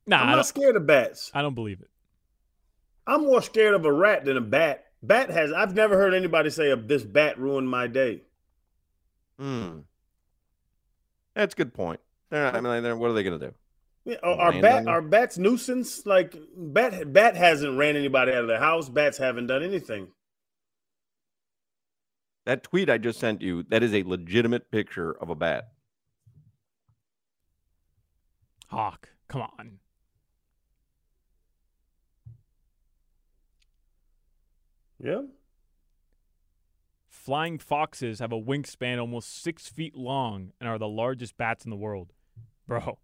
Nah, 0.06 0.16
I'm 0.16 0.22
I 0.22 0.30
not 0.30 0.34
don't, 0.36 0.44
scared 0.44 0.76
of 0.76 0.86
bats. 0.86 1.30
I 1.34 1.42
don't 1.42 1.54
believe 1.54 1.82
it. 1.82 1.89
I'm 3.10 3.22
more 3.22 3.42
scared 3.42 3.74
of 3.74 3.84
a 3.84 3.92
rat 3.92 4.24
than 4.24 4.36
a 4.36 4.40
bat. 4.40 4.84
Bat 5.02 5.30
has. 5.30 5.52
I've 5.52 5.74
never 5.74 5.96
heard 5.96 6.14
anybody 6.14 6.48
say, 6.48 6.70
"Of 6.70 6.86
"This 6.86 7.02
bat 7.02 7.38
ruined 7.38 7.68
my 7.68 7.88
day." 7.88 8.22
Hmm. 9.36 9.80
That's 11.34 11.54
a 11.54 11.56
good 11.56 11.74
point. 11.74 12.00
They're 12.30 12.44
not, 12.44 12.54
I 12.54 12.60
mean, 12.60 12.82
they're, 12.84 12.96
what 12.96 13.10
are 13.10 13.14
they 13.14 13.24
going 13.24 13.40
to 13.40 13.46
do? 13.48 13.54
Yeah, 14.04 14.16
are, 14.22 14.52
are 14.52 14.62
bat 14.62 14.82
on 14.82 14.88
are 14.88 15.02
bats 15.02 15.38
nuisance? 15.38 16.06
Like 16.06 16.36
bat 16.56 17.12
bat 17.12 17.34
hasn't 17.34 17.76
ran 17.76 17.96
anybody 17.96 18.32
out 18.32 18.42
of 18.42 18.46
their 18.46 18.60
house. 18.60 18.88
Bats 18.88 19.18
haven't 19.18 19.48
done 19.48 19.64
anything. 19.64 20.08
That 22.46 22.62
tweet 22.62 22.88
I 22.88 22.98
just 22.98 23.18
sent 23.18 23.42
you, 23.42 23.64
that 23.64 23.82
is 23.82 23.92
a 23.92 24.04
legitimate 24.04 24.70
picture 24.70 25.12
of 25.12 25.30
a 25.30 25.34
bat. 25.34 25.72
Hawk, 28.68 29.08
come 29.28 29.42
on. 29.42 29.79
Yeah. 35.02 35.22
Flying 37.08 37.58
foxes 37.58 38.18
have 38.20 38.32
a 38.32 38.40
wingspan 38.40 39.00
almost 39.00 39.42
six 39.42 39.68
feet 39.68 39.96
long 39.96 40.52
and 40.60 40.68
are 40.68 40.78
the 40.78 40.88
largest 40.88 41.36
bats 41.36 41.64
in 41.64 41.70
the 41.70 41.76
world. 41.76 42.12
Bro. 42.66 42.98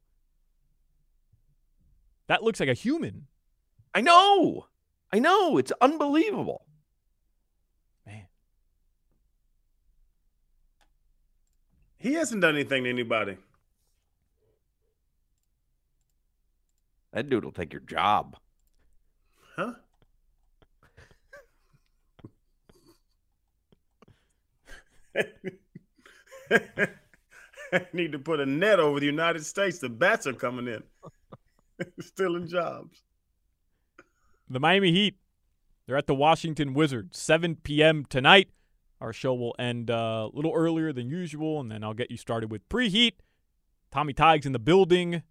That 2.28 2.42
looks 2.42 2.60
like 2.60 2.68
a 2.68 2.74
human. 2.74 3.26
I 3.94 4.00
know. 4.00 4.66
I 5.12 5.18
know. 5.18 5.58
It's 5.58 5.72
unbelievable. 5.80 6.66
Man. 8.06 8.26
He 11.98 12.14
hasn't 12.14 12.42
done 12.42 12.54
anything 12.54 12.84
to 12.84 12.90
anybody. 12.90 13.36
That 17.12 17.30
dude 17.30 17.44
will 17.44 17.52
take 17.52 17.72
your 17.72 17.80
job. 17.80 18.36
Huh? 19.56 19.74
Need 27.92 28.12
to 28.12 28.18
put 28.18 28.40
a 28.40 28.46
net 28.46 28.80
over 28.80 29.00
the 29.00 29.06
United 29.06 29.44
States. 29.44 29.78
The 29.78 29.88
bats 29.88 30.26
are 30.26 30.32
coming 30.32 30.68
in, 30.68 30.82
stealing 32.00 32.46
jobs. 32.46 33.02
The 34.48 34.60
Miami 34.60 34.92
Heat, 34.92 35.16
they're 35.86 35.96
at 35.96 36.06
the 36.06 36.14
Washington 36.14 36.74
Wizards, 36.74 37.18
7 37.18 37.56
p.m. 37.56 38.04
tonight. 38.08 38.48
Our 39.00 39.12
show 39.12 39.34
will 39.34 39.54
end 39.58 39.90
uh, 39.90 40.28
a 40.32 40.36
little 40.36 40.52
earlier 40.54 40.92
than 40.92 41.08
usual, 41.08 41.60
and 41.60 41.70
then 41.70 41.84
I'll 41.84 41.94
get 41.94 42.10
you 42.10 42.16
started 42.16 42.50
with 42.50 42.68
preheat. 42.68 43.14
Tommy 43.90 44.12
Tiggs 44.12 44.46
in 44.46 44.52
the 44.52 44.58
building. 44.58 45.22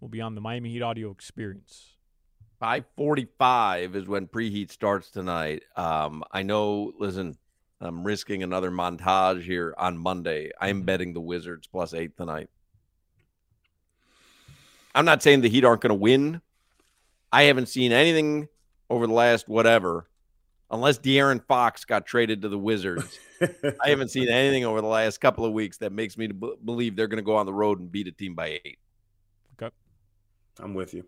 We'll 0.00 0.08
be 0.08 0.20
on 0.20 0.34
the 0.34 0.40
Miami 0.40 0.70
Heat 0.70 0.82
audio 0.82 1.10
experience. 1.10 1.96
545 2.60 3.96
is 3.96 4.06
when 4.06 4.26
preheat 4.26 4.70
starts 4.70 5.10
tonight. 5.10 5.62
Um, 5.76 6.22
I 6.30 6.42
know, 6.42 6.92
listen, 6.98 7.36
I'm 7.80 8.04
risking 8.04 8.42
another 8.42 8.70
montage 8.70 9.42
here 9.42 9.74
on 9.78 9.96
Monday. 9.96 10.50
I'm 10.60 10.78
mm-hmm. 10.78 10.84
betting 10.84 11.12
the 11.14 11.20
Wizards 11.20 11.66
plus 11.66 11.94
eight 11.94 12.16
tonight. 12.16 12.50
I'm 14.94 15.04
not 15.04 15.22
saying 15.22 15.40
the 15.40 15.48
Heat 15.48 15.64
aren't 15.64 15.80
going 15.80 15.90
to 15.90 15.94
win. 15.94 16.42
I 17.32 17.44
haven't 17.44 17.66
seen 17.66 17.92
anything 17.92 18.48
over 18.90 19.06
the 19.06 19.12
last 19.12 19.48
whatever, 19.48 20.08
unless 20.70 20.98
De'Aaron 20.98 21.42
Fox 21.46 21.84
got 21.84 22.06
traded 22.06 22.42
to 22.42 22.48
the 22.48 22.58
Wizards. 22.58 23.18
I 23.40 23.88
haven't 23.88 24.10
seen 24.10 24.28
anything 24.30 24.64
over 24.64 24.80
the 24.80 24.88
last 24.88 25.20
couple 25.20 25.44
of 25.44 25.52
weeks 25.52 25.78
that 25.78 25.92
makes 25.92 26.18
me 26.18 26.26
b- 26.26 26.54
believe 26.64 26.96
they're 26.96 27.06
going 27.06 27.22
to 27.22 27.22
go 27.22 27.36
on 27.36 27.46
the 27.46 27.52
road 27.52 27.78
and 27.78 27.90
beat 27.90 28.08
a 28.08 28.12
team 28.12 28.34
by 28.34 28.60
eight. 28.64 28.78
Okay. 29.62 29.74
I'm 30.58 30.74
with 30.74 30.92
you. 30.92 31.04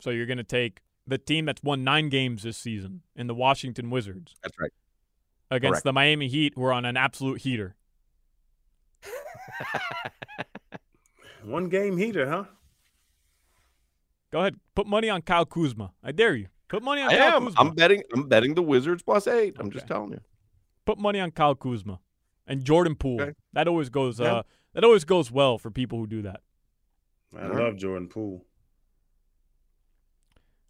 So 0.00 0.10
you're 0.10 0.26
going 0.26 0.38
to 0.38 0.44
take 0.44 0.80
the 1.06 1.18
team 1.18 1.46
that's 1.46 1.62
won 1.62 1.84
nine 1.84 2.08
games 2.08 2.42
this 2.42 2.58
season 2.58 3.02
in 3.16 3.28
the 3.28 3.34
Washington 3.34 3.90
Wizards 3.90 4.34
That's 4.42 4.58
right. 4.60 4.72
Against 5.50 5.74
Correct. 5.76 5.84
the 5.84 5.92
Miami 5.92 6.28
Heat, 6.28 6.52
who 6.54 6.64
are 6.64 6.72
on 6.72 6.84
an 6.84 6.96
absolute 6.96 7.40
heater. 7.42 7.74
One 11.44 11.68
game 11.68 11.96
heater, 11.96 12.28
huh? 12.28 12.44
Go 14.30 14.40
ahead. 14.40 14.56
Put 14.74 14.86
money 14.86 15.08
on 15.08 15.22
Kyle 15.22 15.46
Kuzma. 15.46 15.92
I 16.02 16.12
dare 16.12 16.36
you. 16.36 16.48
Put 16.68 16.82
money 16.82 17.00
on 17.00 17.08
I 17.10 17.16
Kyle 17.16 17.36
am. 17.36 17.44
Kuzma. 17.46 17.60
I'm 17.60 17.74
betting. 17.74 18.02
I'm 18.12 18.28
betting 18.28 18.54
the 18.54 18.62
Wizards 18.62 19.02
plus 19.02 19.26
eight. 19.26 19.56
I'm 19.58 19.70
just 19.70 19.86
telling 19.86 20.12
you. 20.12 20.20
Put 20.84 20.98
money 20.98 21.20
on 21.20 21.30
Kyle 21.30 21.54
Kuzma 21.54 22.00
and 22.46 22.64
Jordan 22.64 22.94
Poole. 22.94 23.22
Okay. 23.22 23.32
That 23.54 23.68
always 23.68 23.88
goes. 23.88 24.20
Yeah. 24.20 24.34
Uh, 24.34 24.42
that 24.74 24.84
always 24.84 25.04
goes 25.04 25.30
well 25.30 25.56
for 25.56 25.70
people 25.70 25.98
who 25.98 26.06
do 26.06 26.22
that. 26.22 26.40
I 27.36 27.42
All 27.42 27.48
right. 27.50 27.64
love 27.64 27.76
Jordan 27.76 28.08
Poole. 28.08 28.44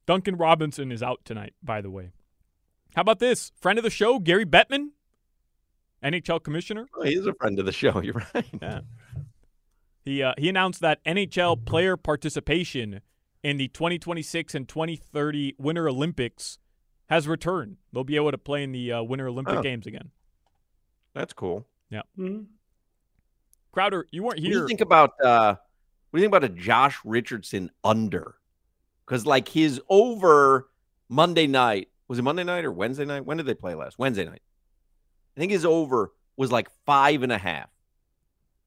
Duncan 0.07 0.37
Robinson 0.37 0.93
is 0.93 1.03
out 1.03 1.21
tonight, 1.25 1.55
by 1.63 1.81
the 1.81 1.91
way. 1.91 2.13
How 2.95 3.03
about 3.03 3.19
this? 3.19 3.53
Friend 3.61 3.79
of 3.79 3.85
the 3.85 3.91
show, 3.91 4.19
Gary 4.19 4.45
Bettman, 4.47 4.89
NHL 6.03 6.43
commissioner. 6.43 6.87
Oh, 6.97 7.03
is 7.03 7.27
a 7.27 7.35
friend 7.35 7.59
of 7.59 7.67
the 7.67 7.73
show. 7.73 8.01
You're 8.03 8.23
right. 8.35 8.47
Yeah. 8.61 8.81
He 10.05 10.23
uh, 10.23 10.35
he 10.39 10.49
announced 10.49 10.81
that 10.81 11.05
NHL 11.05 11.65
player 11.65 11.97
participation 11.97 13.01
in 13.43 13.57
the 13.57 13.69
2026 13.69 14.55
and 14.55 14.69
2030 14.69 15.55
Winter 15.59 15.89
Olympics 15.89 16.59
has 17.09 17.29
returned. 17.29 17.77
They'll 17.93 18.05
be 18.05 18.17
able 18.17 18.31
to 18.33 18.39
play 18.39 18.63
in 18.63 18.73
the 18.73 18.93
uh, 18.93 19.03
Winter 19.03 19.29
Olympic 19.29 19.57
Oh. 19.57 19.63
Games 19.63 19.87
again. 19.87 20.11
That's 21.15 21.33
cool. 21.33 21.67
Mhm. 22.19 22.47
Crowder, 23.73 24.07
you 24.11 24.23
weren't 24.23 24.39
here. 24.41 24.49
What 24.51 24.55
do 24.55 24.61
you 24.61 24.67
think 24.67 24.81
about 24.81 25.11
uh 25.23 25.55
what 26.11 26.17
do 26.19 26.23
you 26.23 26.29
think 26.29 26.35
about 26.37 26.45
a 26.51 26.55
Josh 26.55 26.99
Richardson 27.05 27.71
under? 27.85 28.37
Because 29.05 29.27
like 29.27 29.49
his 29.49 29.81
over 29.89 30.69
Monday 31.09 31.47
night 31.47 31.89
was 32.09 32.19
it 32.19 32.23
Monday 32.23 32.45
night 32.45 32.65
or 32.65 32.73
Wednesday 32.73 33.05
night? 33.05 33.25
When 33.25 33.37
did 33.37 33.47
they 33.47 33.55
play 33.55 33.75
last? 33.75 33.99
Wednesday 33.99 34.25
night. 34.25 34.43
I 35.37 35.41
think 35.41 35.53
his 35.53 35.65
over 35.65 36.13
was 36.37 36.51
like 36.51 36.69
five 36.87 37.23
and 37.23 37.33
a 37.33 37.39
half, 37.39 37.69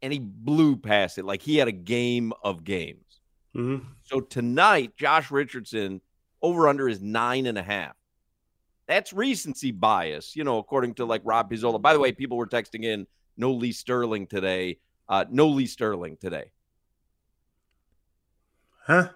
and 0.01 0.13
he 0.13 0.19
blew 0.19 0.77
past 0.77 1.17
it 1.17 1.25
like 1.25 1.41
he 1.41 1.57
had 1.57 1.67
a 1.67 1.73
game 1.73 2.33
of 2.43 2.63
games. 2.63 3.19
Mhm. 3.55 3.85
So 4.03 4.21
tonight, 4.21 4.95
Josh 4.95 5.31
Richardson 5.31 6.01
over 6.41 6.67
under 6.67 6.87
is 6.87 7.01
nine 7.01 7.45
and 7.45 7.57
a 7.57 7.63
half. 7.63 7.95
That's 8.87 9.13
recency 9.13 9.71
bias, 9.71 10.35
you 10.35 10.43
know, 10.43 10.57
according 10.57 10.95
to 10.95 11.05
like 11.05 11.21
Rob 11.23 11.49
Pizzola. 11.51 11.81
By 11.81 11.93
the 11.93 11.99
way, 11.99 12.11
people 12.11 12.37
were 12.37 12.47
texting 12.47 12.83
in 12.83 13.07
no 13.37 13.51
Lee 13.51 13.71
Sterling 13.71 14.27
today. 14.27 14.79
Uh, 15.07 15.25
no 15.29 15.47
Lee 15.47 15.65
Sterling 15.65 16.17
today. 16.17 16.51
Huh? 18.85 19.09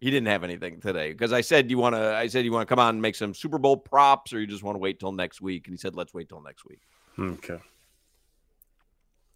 He 0.00 0.10
didn't 0.10 0.26
have 0.26 0.44
anything 0.44 0.80
today 0.80 1.12
because 1.12 1.32
I 1.32 1.40
said 1.40 1.70
you 1.70 1.78
want 1.78 1.94
to. 1.94 2.14
I 2.14 2.26
said 2.26 2.44
you 2.44 2.52
want 2.52 2.68
to 2.68 2.72
come 2.72 2.78
on 2.78 2.96
and 2.96 3.02
make 3.02 3.14
some 3.14 3.32
Super 3.32 3.58
Bowl 3.58 3.76
props, 3.76 4.32
or 4.32 4.40
you 4.40 4.46
just 4.46 4.62
want 4.62 4.74
to 4.74 4.80
wait 4.80 5.00
till 5.00 5.12
next 5.12 5.40
week. 5.40 5.66
And 5.66 5.72
he 5.74 5.78
said, 5.78 5.94
let's 5.96 6.12
wait 6.12 6.28
till 6.28 6.42
next 6.42 6.64
week. 6.66 6.80
Okay. 7.18 7.58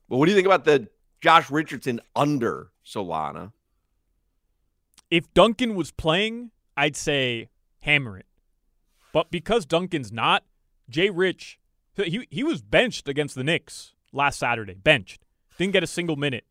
But 0.08 0.16
what 0.16 0.26
do 0.26 0.32
you 0.32 0.36
think 0.36 0.46
about 0.46 0.64
the 0.64 0.88
Josh 1.20 1.50
Richardson 1.50 2.00
under 2.14 2.70
Solana? 2.84 3.52
if 5.10 5.32
Duncan 5.34 5.74
was 5.74 5.90
playing, 5.90 6.50
I'd 6.76 6.96
say 6.96 7.48
hammer 7.80 8.18
it. 8.18 8.26
But 9.12 9.30
because 9.30 9.64
Duncan's 9.64 10.12
not, 10.12 10.44
Jay 10.88 11.10
Rich, 11.10 11.58
he 11.96 12.26
he 12.30 12.44
was 12.44 12.62
benched 12.62 13.08
against 13.08 13.34
the 13.34 13.44
Knicks 13.44 13.94
last 14.12 14.38
Saturday. 14.38 14.74
Benched, 14.74 15.24
didn't 15.56 15.72
get 15.72 15.82
a 15.82 15.88
single 15.88 16.16
minute, 16.16 16.44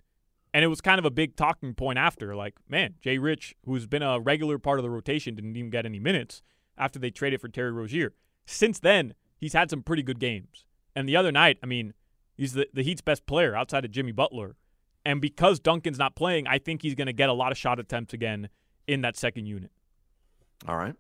and 0.53 0.63
it 0.63 0.67
was 0.67 0.81
kind 0.81 0.99
of 0.99 1.05
a 1.05 1.11
big 1.11 1.35
talking 1.35 1.73
point 1.73 1.99
after. 1.99 2.35
Like, 2.35 2.55
man, 2.67 2.95
Jay 3.01 3.17
Rich, 3.17 3.55
who's 3.65 3.87
been 3.87 4.03
a 4.03 4.19
regular 4.19 4.57
part 4.57 4.79
of 4.79 4.83
the 4.83 4.89
rotation, 4.89 5.35
didn't 5.35 5.55
even 5.55 5.69
get 5.69 5.85
any 5.85 5.99
minutes 5.99 6.41
after 6.77 6.99
they 6.99 7.11
traded 7.11 7.41
for 7.41 7.47
Terry 7.47 7.71
Rozier. 7.71 8.13
Since 8.45 8.79
then, 8.79 9.13
he's 9.37 9.53
had 9.53 9.69
some 9.69 9.83
pretty 9.83 10.03
good 10.03 10.19
games. 10.19 10.65
And 10.95 11.07
the 11.07 11.15
other 11.15 11.31
night, 11.31 11.57
I 11.61 11.65
mean, 11.65 11.93
he's 12.35 12.53
the, 12.53 12.67
the 12.73 12.83
Heat's 12.83 13.01
best 13.01 13.25
player 13.25 13.55
outside 13.55 13.85
of 13.85 13.91
Jimmy 13.91 14.11
Butler. 14.11 14.55
And 15.05 15.21
because 15.21 15.59
Duncan's 15.59 15.99
not 15.99 16.15
playing, 16.15 16.47
I 16.47 16.57
think 16.57 16.81
he's 16.81 16.95
going 16.95 17.07
to 17.07 17.13
get 17.13 17.29
a 17.29 17.33
lot 17.33 17.51
of 17.51 17.57
shot 17.57 17.79
attempts 17.79 18.13
again 18.13 18.49
in 18.87 19.01
that 19.01 19.15
second 19.15 19.45
unit. 19.45 19.71
All 20.67 20.75
right. 20.75 20.95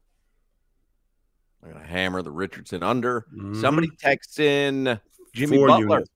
I'm 1.63 1.71
gonna 1.71 1.85
hammer 1.85 2.21
the 2.21 2.31
Richardson 2.31 2.83
under. 2.83 3.21
Mm-hmm. 3.33 3.59
Somebody 3.59 3.89
texts 3.99 4.39
in 4.39 4.99
Jimmy 5.33 5.57
Four 5.57 5.67
Butler. 5.67 5.95
units. 5.95 6.09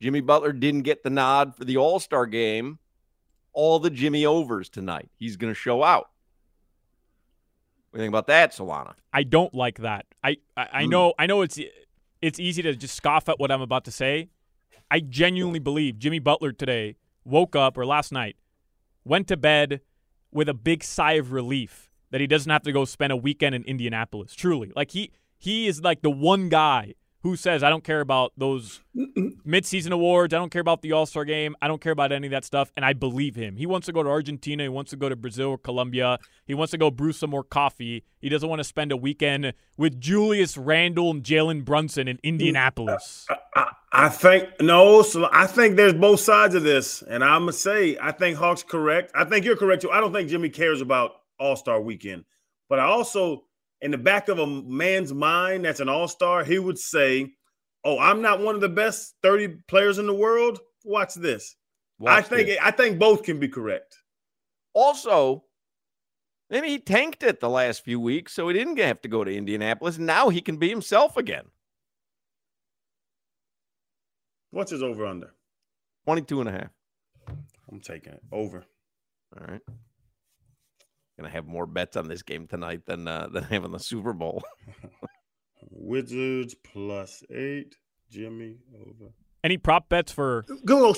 Jimmy 0.00 0.20
Butler 0.20 0.52
didn't 0.52 0.82
get 0.82 1.02
the 1.02 1.10
nod 1.10 1.54
for 1.56 1.64
the 1.64 1.76
All 1.76 1.98
Star 2.00 2.26
game. 2.26 2.78
All 3.52 3.78
the 3.78 3.90
Jimmy 3.90 4.26
overs 4.26 4.68
tonight. 4.68 5.08
He's 5.18 5.36
gonna 5.36 5.54
show 5.54 5.82
out. 5.82 6.10
What 7.90 7.98
do 7.98 8.02
you 8.02 8.04
think 8.06 8.10
about 8.12 8.26
that, 8.26 8.52
Solana? 8.52 8.94
I 9.12 9.22
don't 9.22 9.54
like 9.54 9.78
that. 9.78 10.06
I 10.22 10.38
I, 10.56 10.68
I 10.72 10.84
Mm. 10.84 10.90
know 10.90 11.14
I 11.18 11.26
know 11.26 11.42
it's 11.42 11.58
it's 12.20 12.40
easy 12.40 12.62
to 12.62 12.74
just 12.74 12.94
scoff 12.96 13.28
at 13.28 13.38
what 13.38 13.50
I'm 13.52 13.60
about 13.62 13.84
to 13.84 13.90
say. 13.92 14.28
I 14.90 15.00
genuinely 15.00 15.58
believe 15.60 15.98
Jimmy 15.98 16.18
Butler 16.18 16.52
today 16.52 16.96
woke 17.24 17.54
up 17.56 17.78
or 17.78 17.86
last 17.86 18.12
night 18.12 18.36
went 19.04 19.28
to 19.28 19.36
bed 19.36 19.80
with 20.32 20.48
a 20.48 20.54
big 20.54 20.82
sigh 20.82 21.12
of 21.12 21.32
relief 21.32 21.90
that 22.10 22.20
he 22.20 22.26
doesn't 22.26 22.50
have 22.50 22.62
to 22.62 22.72
go 22.72 22.84
spend 22.84 23.12
a 23.12 23.16
weekend 23.16 23.54
in 23.54 23.62
Indianapolis. 23.64 24.34
Truly. 24.34 24.72
Like 24.74 24.90
he 24.90 25.12
he 25.38 25.66
is 25.68 25.82
like 25.82 26.02
the 26.02 26.10
one 26.10 26.48
guy 26.48 26.94
who 27.24 27.36
says 27.36 27.62
I 27.62 27.70
don't 27.70 27.82
care 27.82 28.02
about 28.02 28.32
those 28.36 28.82
midseason 28.94 29.92
awards. 29.92 30.34
I 30.34 30.36
don't 30.36 30.50
care 30.50 30.60
about 30.60 30.82
the 30.82 30.92
All 30.92 31.06
Star 31.06 31.24
game. 31.24 31.56
I 31.60 31.68
don't 31.68 31.80
care 31.80 31.90
about 31.90 32.12
any 32.12 32.26
of 32.26 32.30
that 32.32 32.44
stuff. 32.44 32.70
And 32.76 32.84
I 32.84 32.92
believe 32.92 33.34
him. 33.34 33.56
He 33.56 33.64
wants 33.64 33.86
to 33.86 33.92
go 33.92 34.02
to 34.02 34.10
Argentina. 34.10 34.62
He 34.62 34.68
wants 34.68 34.90
to 34.90 34.96
go 34.96 35.08
to 35.08 35.16
Brazil 35.16 35.48
or 35.48 35.58
Colombia. 35.58 36.18
He 36.46 36.52
wants 36.52 36.70
to 36.72 36.78
go 36.78 36.90
brew 36.90 37.12
some 37.12 37.30
more 37.30 37.42
coffee. 37.42 38.04
He 38.20 38.28
doesn't 38.28 38.48
want 38.48 38.60
to 38.60 38.64
spend 38.64 38.92
a 38.92 38.96
weekend 38.96 39.54
with 39.78 39.98
Julius 39.98 40.58
Randle 40.58 41.10
and 41.10 41.22
Jalen 41.22 41.64
Brunson 41.64 42.08
in 42.08 42.20
Indianapolis. 42.22 43.26
I, 43.56 43.70
I 43.90 44.08
think 44.10 44.60
no. 44.60 45.00
So 45.00 45.26
I 45.32 45.46
think 45.46 45.76
there's 45.76 45.94
both 45.94 46.20
sides 46.20 46.54
of 46.54 46.62
this, 46.62 47.02
and 47.02 47.24
I'm 47.24 47.42
gonna 47.42 47.54
say 47.54 47.96
I 48.02 48.12
think 48.12 48.36
Hawks 48.36 48.62
correct. 48.62 49.12
I 49.14 49.24
think 49.24 49.46
you're 49.46 49.56
correct 49.56 49.80
too. 49.80 49.90
I 49.90 50.00
don't 50.00 50.12
think 50.12 50.28
Jimmy 50.28 50.50
cares 50.50 50.82
about 50.82 51.12
All 51.40 51.56
Star 51.56 51.80
Weekend, 51.80 52.26
but 52.68 52.78
I 52.78 52.84
also, 52.84 53.44
in 53.84 53.90
the 53.90 53.98
back 53.98 54.28
of 54.28 54.38
a 54.38 54.46
man's 54.46 55.12
mind 55.12 55.66
that's 55.66 55.78
an 55.78 55.90
All 55.90 56.08
Star, 56.08 56.42
he 56.42 56.58
would 56.58 56.78
say, 56.78 57.34
"Oh, 57.84 57.98
I'm 57.98 58.22
not 58.22 58.40
one 58.40 58.54
of 58.54 58.62
the 58.62 58.68
best 58.68 59.14
30 59.22 59.58
players 59.68 59.98
in 59.98 60.06
the 60.06 60.14
world." 60.14 60.58
Watch 60.84 61.14
this. 61.14 61.54
I 62.04 62.22
think 62.22 62.46
this. 62.48 62.58
I 62.62 62.70
think 62.70 62.98
both 62.98 63.22
can 63.22 63.38
be 63.38 63.46
correct. 63.46 63.94
Also, 64.72 65.44
maybe 66.48 66.68
he 66.68 66.78
tanked 66.78 67.22
it 67.22 67.40
the 67.40 67.50
last 67.50 67.84
few 67.84 68.00
weeks, 68.00 68.32
so 68.32 68.48
he 68.48 68.54
didn't 68.54 68.78
have 68.78 69.02
to 69.02 69.08
go 69.08 69.22
to 69.22 69.32
Indianapolis. 69.32 69.98
Now 69.98 70.30
he 70.30 70.40
can 70.40 70.56
be 70.56 70.70
himself 70.70 71.18
again. 71.18 71.44
What's 74.50 74.70
his 74.70 74.82
over 74.82 75.04
under? 75.04 75.34
22 76.04 76.40
and 76.40 76.48
a 76.48 76.52
half. 76.52 76.70
I'm 77.70 77.80
taking 77.80 78.14
it 78.14 78.22
over. 78.32 78.64
All 79.38 79.46
right. 79.46 79.62
Gonna 81.18 81.30
have 81.30 81.46
more 81.46 81.66
bets 81.66 81.96
on 81.96 82.08
this 82.08 82.22
game 82.22 82.46
tonight 82.46 82.86
than 82.86 83.06
uh, 83.06 83.28
than 83.32 83.44
having 83.44 83.72
the 83.72 83.78
Super 83.78 84.12
Bowl. 84.12 84.42
Wizards 85.70 86.54
plus 86.54 87.22
eight. 87.30 87.76
Jimmy 88.10 88.58
over. 88.74 89.12
Any 89.42 89.58
prop 89.58 89.88
bets 89.88 90.12
for 90.12 90.44
Go. 90.64 90.94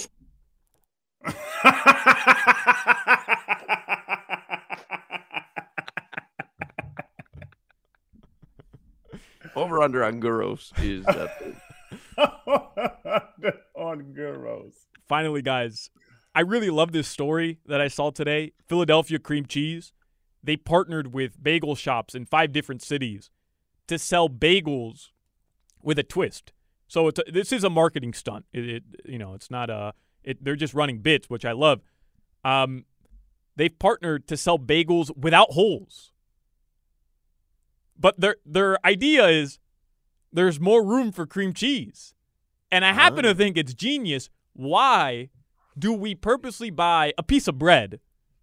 Over 9.54 9.82
under 9.82 10.04
on 10.04 10.20
Guros 10.20 10.70
is 10.84 11.06
uh, 11.06 11.28
on 13.74 14.14
Guros. 14.14 14.74
finally, 15.08 15.40
guys, 15.40 15.88
I 16.34 16.40
really 16.40 16.68
love 16.68 16.92
this 16.92 17.08
story 17.08 17.60
that 17.64 17.80
I 17.80 17.88
saw 17.88 18.10
today. 18.10 18.52
Philadelphia 18.68 19.18
cream 19.18 19.46
cheese. 19.46 19.94
They 20.46 20.56
partnered 20.56 21.12
with 21.12 21.42
bagel 21.42 21.74
shops 21.74 22.14
in 22.14 22.24
five 22.24 22.52
different 22.52 22.80
cities 22.80 23.30
to 23.88 23.98
sell 23.98 24.28
bagels 24.28 25.10
with 25.82 25.98
a 25.98 26.04
twist. 26.04 26.52
So 26.88 27.08
it's 27.08 27.18
a, 27.18 27.30
this 27.30 27.52
is 27.52 27.64
a 27.64 27.70
marketing 27.70 28.14
stunt. 28.14 28.46
It, 28.52 28.68
it 28.68 28.84
you 29.04 29.18
know 29.18 29.34
it's 29.34 29.50
not 29.50 29.70
a 29.70 29.92
it, 30.22 30.42
they're 30.42 30.56
just 30.56 30.72
running 30.72 31.00
bits, 31.00 31.28
which 31.28 31.44
I 31.44 31.52
love. 31.52 31.80
Um, 32.44 32.84
they've 33.56 33.76
partnered 33.76 34.28
to 34.28 34.36
sell 34.36 34.58
bagels 34.58 35.16
without 35.16 35.50
holes. 35.50 36.12
But 37.98 38.20
their 38.20 38.36
their 38.46 38.84
idea 38.86 39.26
is 39.26 39.58
there's 40.32 40.60
more 40.60 40.84
room 40.84 41.10
for 41.10 41.26
cream 41.26 41.52
cheese. 41.54 42.14
And 42.70 42.84
I 42.84 42.92
happen 42.92 43.24
to 43.24 43.34
think 43.34 43.56
it's 43.56 43.74
genius. 43.74 44.28
Why 44.52 45.30
do 45.78 45.92
we 45.92 46.14
purposely 46.14 46.70
buy 46.70 47.12
a 47.18 47.22
piece 47.22 47.48
of 47.48 47.58
bread 47.58 48.00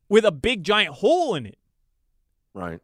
with 0.09 0.25
a 0.25 0.31
big 0.31 0.63
giant 0.63 0.95
hole 0.95 1.35
in 1.35 1.45
it? 1.45 1.57
Right. 2.53 2.79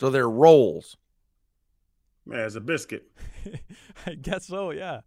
So 0.00 0.10
they're 0.10 0.28
rolls. 0.28 0.96
Man, 2.26 2.40
it's 2.40 2.54
a 2.54 2.60
biscuit. 2.60 3.10
I 4.06 4.14
guess 4.14 4.46
so, 4.46 4.70
yeah. 4.70 5.00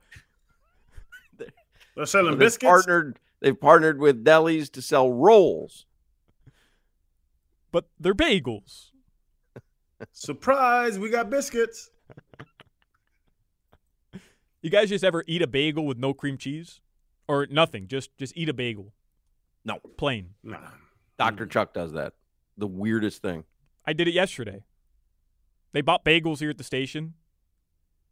They're 1.95 2.05
selling 2.05 2.25
So 2.27 2.31
they've 2.31 2.39
biscuits. 2.39 2.69
partnered. 2.69 3.19
They've 3.39 3.59
partnered 3.59 3.99
with 3.99 4.23
delis 4.23 4.71
to 4.73 4.81
sell 4.81 5.11
rolls. 5.11 5.85
But 7.71 7.85
they're 7.99 8.15
bagels. 8.15 8.89
Surprise, 10.11 10.97
we 10.99 11.09
got 11.09 11.29
biscuits. 11.29 11.89
You 14.61 14.69
guys 14.69 14.89
just 14.89 15.03
ever 15.03 15.23
eat 15.27 15.41
a 15.41 15.47
bagel 15.47 15.85
with 15.85 15.97
no 15.97 16.13
cream 16.13 16.37
cheese? 16.37 16.79
Or 17.27 17.47
nothing, 17.49 17.87
just 17.87 18.15
just 18.17 18.35
eat 18.35 18.49
a 18.49 18.53
bagel. 18.53 18.91
No. 19.65 19.79
Plain. 19.97 20.31
Nah. 20.43 20.57
Dr. 21.17 21.45
Mm. 21.45 21.51
Chuck 21.51 21.73
does 21.73 21.93
that. 21.93 22.13
The 22.57 22.67
weirdest 22.67 23.21
thing. 23.21 23.43
I 23.85 23.93
did 23.93 24.07
it 24.07 24.13
yesterday. 24.13 24.63
They 25.73 25.81
bought 25.81 26.05
bagels 26.05 26.39
here 26.39 26.51
at 26.51 26.57
the 26.57 26.63
station. 26.63 27.15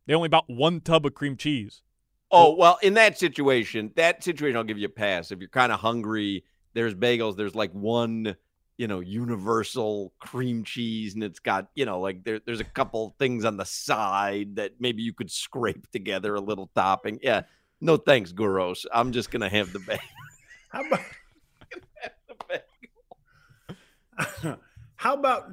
They 0.08 0.14
only 0.14 0.30
bought 0.30 0.50
one 0.50 0.82
tub 0.82 1.06
of 1.06 1.14
cream 1.14 1.38
cheese. 1.38 1.84
Oh, 2.32 2.56
well, 2.56 2.80
in 2.82 2.94
that 2.96 3.20
situation, 3.20 3.92
that 3.96 4.24
situation, 4.24 4.58
I'll 4.58 4.64
give 4.64 4.78
you 4.78 4.88
a 4.88 4.90
pass. 4.90 5.32
If 5.32 5.40
you're 5.40 5.50
kind 5.50 5.72
of 5.72 5.80
hungry, 5.80 6.44
there's 6.74 6.96
bagels, 6.96 7.36
there's 7.36 7.56
like 7.56 7.72
one, 7.72 8.36
you 8.78 8.88
know, 8.88 9.02
universal 9.02 10.14
cream 10.20 10.64
cheese, 10.64 11.14
and 11.14 11.24
it's 11.24 11.40
got, 11.40 11.68
you 11.76 11.86
know, 11.86 12.00
like 12.00 12.24
there, 12.24 12.40
there's 12.46 12.62
a 12.62 12.66
couple 12.66 13.16
things 13.20 13.46
on 13.46 13.58
the 13.58 13.66
side 13.66 14.56
that 14.56 14.72
maybe 14.80 15.04
you 15.04 15.14
could 15.14 15.30
scrape 15.30 15.92
together 15.92 16.36
a 16.36 16.42
little 16.42 16.72
topping. 16.74 17.20
Yeah. 17.22 17.44
No 17.82 17.98
thanks, 17.98 18.32
Guros. 18.32 18.86
I'm 18.94 19.12
just 19.12 19.30
going 19.30 19.42
to 19.42 19.50
have 19.50 19.74
the 19.74 19.80
bag. 19.80 20.00
How 20.70 20.86
about 20.86 21.02
how 24.96 25.14
about 25.14 25.52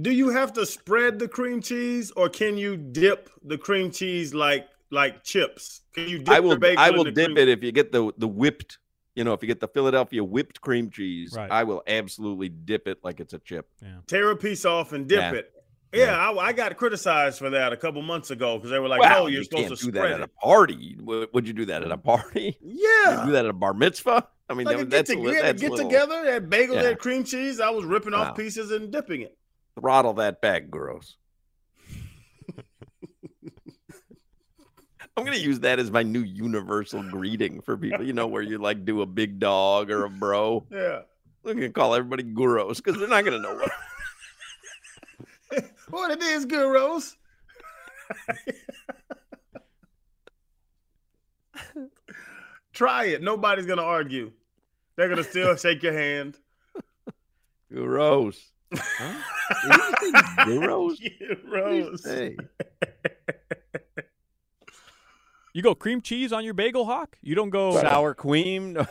do 0.00 0.10
you 0.10 0.30
have 0.30 0.52
to 0.54 0.64
spread 0.66 1.18
the 1.18 1.28
cream 1.28 1.60
cheese 1.60 2.10
or 2.12 2.28
can 2.28 2.56
you 2.56 2.76
dip 2.76 3.28
the 3.44 3.58
cream 3.58 3.90
cheese 3.90 4.34
like 4.34 4.66
like 4.90 5.22
chips? 5.24 5.82
Can 5.94 6.08
you 6.08 6.18
dip 6.18 6.28
I 6.28 6.40
will, 6.40 6.50
the 6.50 6.58
bagel 6.58 6.82
I 6.82 6.90
will 6.90 7.04
the 7.04 7.10
dip 7.12 7.26
cream- 7.26 7.38
it 7.38 7.48
if 7.48 7.62
you 7.62 7.72
get 7.72 7.92
the, 7.92 8.12
the 8.18 8.28
whipped, 8.28 8.78
you 9.14 9.24
know, 9.24 9.32
if 9.32 9.42
you 9.42 9.46
get 9.48 9.60
the 9.60 9.68
Philadelphia 9.68 10.22
whipped 10.24 10.60
cream 10.60 10.90
cheese, 10.90 11.34
Right. 11.36 11.50
I 11.50 11.64
will 11.64 11.82
absolutely 11.86 12.48
dip 12.48 12.86
it 12.88 12.98
like 13.02 13.20
it's 13.20 13.32
a 13.34 13.38
chip. 13.38 13.68
Yeah. 13.82 13.96
tear 14.06 14.30
a 14.30 14.36
piece 14.36 14.64
off 14.64 14.92
and 14.92 15.06
dip 15.08 15.18
Yeah. 15.20 15.32
it. 15.32 15.52
Yeah, 15.94 16.16
I, 16.16 16.34
I 16.46 16.52
got 16.54 16.74
criticized 16.78 17.38
for 17.38 17.50
that 17.50 17.74
a 17.74 17.76
couple 17.76 18.00
months 18.00 18.30
ago 18.30 18.56
because 18.56 18.70
they 18.70 18.78
were 18.78 18.88
like, 18.88 19.00
well, 19.00 19.24
"No, 19.24 19.26
you're 19.26 19.40
you 19.40 19.44
supposed 19.44 19.68
can't 19.68 19.78
to 19.78 19.84
do 19.84 19.90
that 19.92 19.98
spread 19.98 20.12
at 20.12 20.20
a 20.22 20.28
party. 20.28 20.96
Would 21.00 21.28
would 21.34 21.46
you 21.46 21.52
do 21.52 21.66
that 21.66 21.82
at 21.82 21.92
a 21.92 21.98
party? 21.98 22.56
You 22.62 23.02
Yeah, 23.06 23.26
do 23.26 23.32
that 23.32 23.44
at 23.44 23.50
a 23.50 23.52
bar 23.52 23.74
mitzvah? 23.74 24.26
I 24.52 24.54
mean, 24.54 24.66
like 24.66 24.76
that, 24.76 24.82
get, 24.84 24.90
that's 24.90 25.10
to, 25.10 25.16
we 25.16 25.34
had 25.34 25.56
to 25.56 25.60
get 25.60 25.70
little- 25.72 25.88
together. 25.88 26.22
That 26.24 26.48
bagel, 26.50 26.76
Yeah. 26.76 26.82
that 26.82 26.98
cream 27.00 27.24
cheese. 27.24 27.58
I 27.60 27.70
was 27.70 27.84
ripping 27.84 28.12
Wow. 28.12 28.22
off 28.30 28.36
pieces 28.36 28.70
and 28.70 28.90
dipping 28.92 29.22
it. 29.22 29.36
Throttle 29.80 30.12
that 30.14 30.40
back, 30.40 30.68
gross. 30.70 31.16
I'm 35.16 35.24
gonna 35.24 35.36
use 35.36 35.60
that 35.60 35.78
as 35.78 35.90
my 35.90 36.02
new 36.02 36.20
universal 36.22 37.02
greeting 37.02 37.60
for 37.62 37.76
people. 37.76 38.04
You 38.04 38.12
know, 38.12 38.26
where 38.26 38.42
you 38.42 38.58
like 38.58 38.84
do 38.84 39.02
a 39.02 39.06
big 39.06 39.38
dog 39.38 39.90
or 39.90 40.04
a 40.04 40.10
bro. 40.10 40.64
Yeah. 40.70 41.00
I'm 41.44 41.54
gonna 41.54 41.70
call 41.70 41.94
everybody 41.94 42.22
guros 42.22 42.76
because 42.76 42.98
they're 42.98 43.08
not 43.08 43.24
gonna 43.24 43.38
know 43.40 43.54
what. 43.56 43.70
What 45.90 46.10
it 46.12 46.22
is, 46.22 46.46
Guros? 46.46 47.16
Try 52.72 53.04
it. 53.06 53.22
Nobody's 53.22 53.66
gonna 53.66 53.82
argue. 53.82 54.32
They're 55.02 55.08
gonna 55.08 55.24
still 55.24 55.56
shake 55.56 55.82
your 55.82 55.94
hand. 55.94 56.38
Guros. 57.72 58.38
Huh? 58.72 59.14
Did 59.64 59.74
you 59.74 59.96
say 59.98 60.12
Guros? 60.44 60.96
Guros. 61.44 62.06
Hey. 62.06 62.36
You 65.54 65.62
go 65.62 65.74
cream 65.74 66.02
cheese 66.02 66.32
on 66.32 66.44
your 66.44 66.54
bagel 66.54 66.84
hawk? 66.84 67.18
You 67.20 67.34
don't 67.34 67.50
go 67.50 67.80
Sour 67.80 68.14
cream. 68.14 68.78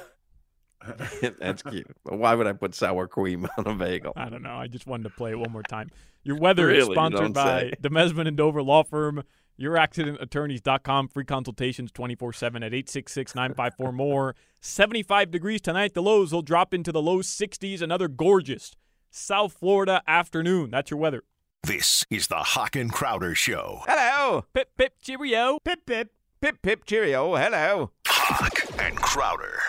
That's 1.40 1.64
cute. 1.64 1.88
Why 2.04 2.36
would 2.36 2.46
I 2.46 2.52
put 2.52 2.76
sour 2.76 3.08
cream 3.08 3.48
on 3.58 3.68
a 3.68 3.76
bagel? 3.76 4.12
I 4.18 4.28
don't 4.28 4.44
know. 4.44 4.56
I 4.56 4.68
just 4.68 4.88
wanted 4.88 5.04
to 5.04 5.12
play 5.12 5.32
it 5.32 5.40
one 5.40 5.52
more 5.52 5.64
time. 5.64 5.92
Your 6.24 6.38
weather 6.38 6.70
is 6.70 6.80
Really? 6.80 6.90
You 6.90 6.96
sponsored 6.96 7.34
by 7.34 7.62
say. 7.62 7.74
Demesman 7.82 8.28
and 8.28 8.36
Dover 8.36 8.62
Law 8.62 8.84
Firm. 8.84 9.24
YourAccidentAttorneys.com. 9.60 11.08
Free 11.10 11.26
consultations 11.26 11.92
24 11.92 12.34
7 12.34 12.64
at 12.64 12.74
866 12.74 13.36
954 13.36 13.92
more. 13.92 14.36
75 14.62 15.32
degrees 15.32 15.62
tonight. 15.62 15.94
The 15.94 16.02
lows 16.02 16.32
will 16.32 16.42
drop 16.42 16.74
into 16.74 16.92
the 16.92 17.02
low 17.02 17.20
60s. 17.20 17.82
Another 17.82 18.08
gorgeous 18.08 18.76
South 19.10 19.54
Florida 19.54 20.02
afternoon. 20.08 20.70
That's 20.72 20.92
your 20.92 21.00
weather. 21.00 21.24
This 21.64 22.06
is 22.10 22.28
the 22.28 22.38
Hawk 22.38 22.76
and 22.76 22.92
Crowder 22.92 23.36
Show. 23.36 23.82
Hello. 23.88 24.46
Pip, 24.54 24.70
pip, 24.78 24.94
cheerio. 25.02 25.60
Pip 25.64 25.86
pip. 25.86 26.10
Pip 26.42 26.58
pip 26.64 26.86
cheerio. 26.86 27.36
Hello. 27.36 27.92
Hawk 28.08 28.64
and 28.80 28.98
Crowder. 28.98 29.60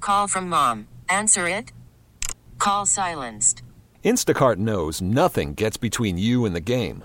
Call 0.00 0.28
from 0.28 0.48
mom. 0.48 0.86
Answer 1.08 1.48
it. 1.48 1.72
Call 2.58 2.86
silenced. 2.86 3.62
Instacart 4.04 4.56
knows 4.56 5.02
nothing 5.02 5.54
gets 5.54 5.76
between 5.76 6.18
you 6.18 6.44
and 6.44 6.54
the 6.54 6.60
game. 6.60 7.04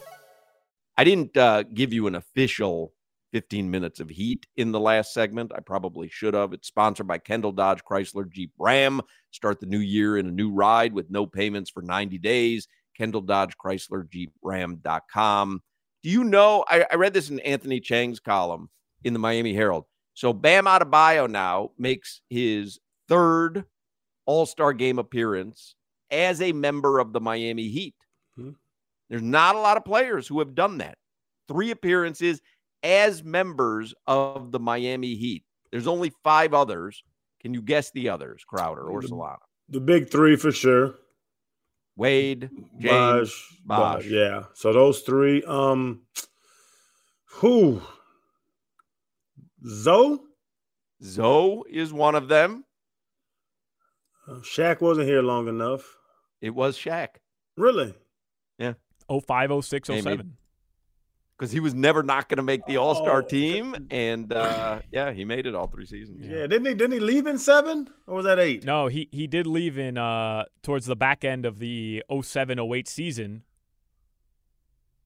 I 0.97 1.03
didn't 1.03 1.35
uh, 1.37 1.63
give 1.63 1.93
you 1.93 2.07
an 2.07 2.15
official 2.15 2.93
15 3.31 3.71
minutes 3.71 3.99
of 3.99 4.09
heat 4.09 4.45
in 4.57 4.71
the 4.71 4.79
last 4.79 5.13
segment. 5.13 5.51
I 5.55 5.61
probably 5.61 6.09
should 6.09 6.33
have. 6.33 6.53
It's 6.53 6.67
sponsored 6.67 7.07
by 7.07 7.17
Kendall 7.17 7.53
Dodge 7.53 7.81
Chrysler 7.89 8.29
Jeep 8.29 8.51
Ram. 8.59 9.01
Start 9.31 9.59
the 9.59 9.65
new 9.65 9.79
year 9.79 10.17
in 10.17 10.27
a 10.27 10.31
new 10.31 10.51
ride 10.51 10.93
with 10.93 11.09
no 11.09 11.25
payments 11.25 11.69
for 11.69 11.81
90 11.81 12.17
days. 12.17 12.67
Kendall 12.97 13.21
Dodge 13.21 13.55
Chrysler 13.57 14.07
Jeep 14.09 14.31
Ram.com. 14.41 15.61
Do 16.03 16.09
you 16.09 16.23
know? 16.23 16.65
I, 16.67 16.85
I 16.91 16.95
read 16.95 17.13
this 17.13 17.29
in 17.29 17.39
Anthony 17.41 17.79
Chiang's 17.79 18.19
column 18.19 18.69
in 19.03 19.13
the 19.13 19.19
Miami 19.19 19.53
Herald. 19.53 19.85
So 20.13 20.33
Bam 20.33 20.65
Adebayo 20.65 21.29
now 21.29 21.71
makes 21.77 22.21
his 22.29 22.79
third 23.07 23.65
All 24.25 24.45
Star 24.45 24.73
game 24.73 24.99
appearance 24.99 25.75
as 26.09 26.41
a 26.41 26.51
member 26.51 26.99
of 26.99 27.13
the 27.13 27.21
Miami 27.21 27.69
Heat. 27.69 27.95
There's 29.11 29.21
not 29.21 29.55
a 29.55 29.59
lot 29.59 29.75
of 29.75 29.83
players 29.83 30.25
who 30.25 30.39
have 30.39 30.55
done 30.55 30.77
that. 30.77 30.97
Three 31.49 31.69
appearances 31.69 32.41
as 32.81 33.25
members 33.25 33.93
of 34.07 34.53
the 34.53 34.59
Miami 34.59 35.15
Heat. 35.15 35.43
There's 35.69 35.85
only 35.85 36.13
five 36.23 36.53
others. 36.53 37.03
Can 37.41 37.53
you 37.53 37.61
guess 37.61 37.91
the 37.91 38.07
others, 38.07 38.45
Crowder 38.47 38.83
or 38.87 39.01
Solana? 39.01 39.39
The 39.67 39.81
big 39.81 40.09
three 40.09 40.37
for 40.37 40.53
sure. 40.53 40.95
Wade, 41.97 42.49
James, 42.79 42.89
Bosh, 42.89 43.57
Bosh. 43.65 44.03
Bosh, 44.03 44.05
Yeah. 44.05 44.43
So 44.53 44.71
those 44.71 45.01
three. 45.01 45.43
Um 45.43 46.03
who? 47.25 47.81
Zo? 49.67 50.19
Zo 51.03 51.63
is 51.69 51.91
one 51.91 52.15
of 52.15 52.29
them. 52.29 52.63
Uh, 54.25 54.35
Shaq 54.35 54.79
wasn't 54.79 55.07
here 55.07 55.21
long 55.21 55.49
enough. 55.49 55.97
It 56.39 56.55
was 56.55 56.77
Shaq. 56.77 57.09
Really? 57.57 57.93
Yeah. 59.11 59.19
05, 59.19 59.65
06, 59.65 59.89
Maybe. 59.89 60.01
07. 60.01 60.37
Because 61.37 61.51
he 61.51 61.59
was 61.59 61.73
never 61.73 62.03
not 62.03 62.29
going 62.29 62.37
to 62.37 62.43
make 62.43 62.65
the 62.67 62.77
All 62.77 62.93
Star 62.93 63.23
Oh. 63.23 63.25
team. 63.27 63.87
And 63.89 64.31
uh, 64.31 64.79
yeah, 64.91 65.11
he 65.11 65.25
made 65.25 65.47
it 65.47 65.55
all 65.55 65.65
three 65.67 65.87
seasons. 65.87 66.25
Yeah. 66.27 66.45
Didn't 66.47 66.65
he 66.67 66.73
didn't 66.75 66.91
he 66.91 66.99
leave 66.99 67.25
in 67.25 67.39
seven? 67.39 67.89
Or 68.05 68.15
was 68.17 68.25
that 68.25 68.37
eight? 68.37 68.63
No, 68.63 68.87
he 68.87 69.09
he 69.11 69.25
did 69.25 69.47
leave 69.47 69.77
in 69.79 69.97
uh 69.97 70.43
towards 70.61 70.85
the 70.85 70.95
back 70.95 71.23
end 71.25 71.45
of 71.47 71.57
the 71.57 72.03
07 72.21 72.59
08 72.59 72.87
season. 72.87 73.41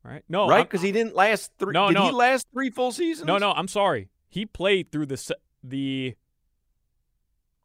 Right? 0.04 0.24
No, 0.30 0.48
right? 0.48 0.64
Because 0.70 0.82
he 0.82 0.92
didn't 0.92 1.16
last 1.16 1.52
three. 1.58 1.72
No, 1.74 1.88
did 1.88 1.96
no. 1.96 2.06
he 2.08 2.12
last 2.12 2.48
three 2.54 2.70
full 2.70 2.92
seasons? 2.92 3.26
No, 3.26 3.38
no, 3.38 3.54
I'm 3.54 3.68
sorry. 3.70 4.10
He 4.28 4.46
played 4.46 4.92
through 4.92 5.06
the 5.08 5.18
se- 5.18 5.36
the 5.64 6.16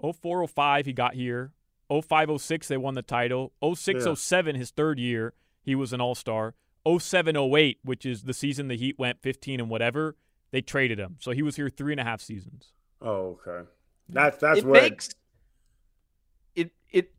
04 0.00 0.46
05 0.46 0.86
he 0.86 0.92
got 0.92 1.14
here. 1.14 1.52
05 1.90 2.40
06 2.40 2.68
they 2.68 2.76
won 2.76 2.94
the 2.94 3.02
title. 3.02 3.52
06 3.74 4.06
Yeah. 4.06 4.14
07 4.14 4.54
his 4.56 4.70
third 4.70 4.98
year, 4.98 5.34
he 5.62 5.74
was 5.74 5.92
an 5.92 6.00
All-Star. 6.00 6.54
07 6.98 7.36
08, 7.36 7.78
which 7.84 8.06
is 8.06 8.22
the 8.22 8.32
season 8.32 8.68
the 8.68 8.76
Heat 8.76 8.98
went 8.98 9.20
15 9.20 9.60
and 9.60 9.68
whatever, 9.68 10.16
they 10.50 10.60
traded 10.60 10.98
him. 10.98 11.16
So 11.20 11.32
he 11.32 11.42
was 11.42 11.56
here 11.56 11.68
three 11.68 11.92
and 11.92 12.00
a 12.00 12.04
half 12.04 12.20
seasons. 12.20 12.72
Oh, 13.02 13.38
okay. 13.46 13.68
That's 14.08 14.38
that's 14.38 14.58
it 14.60 14.66
what 14.66 14.82
makes 14.82 15.10
it 16.54 16.72
it 16.90 17.12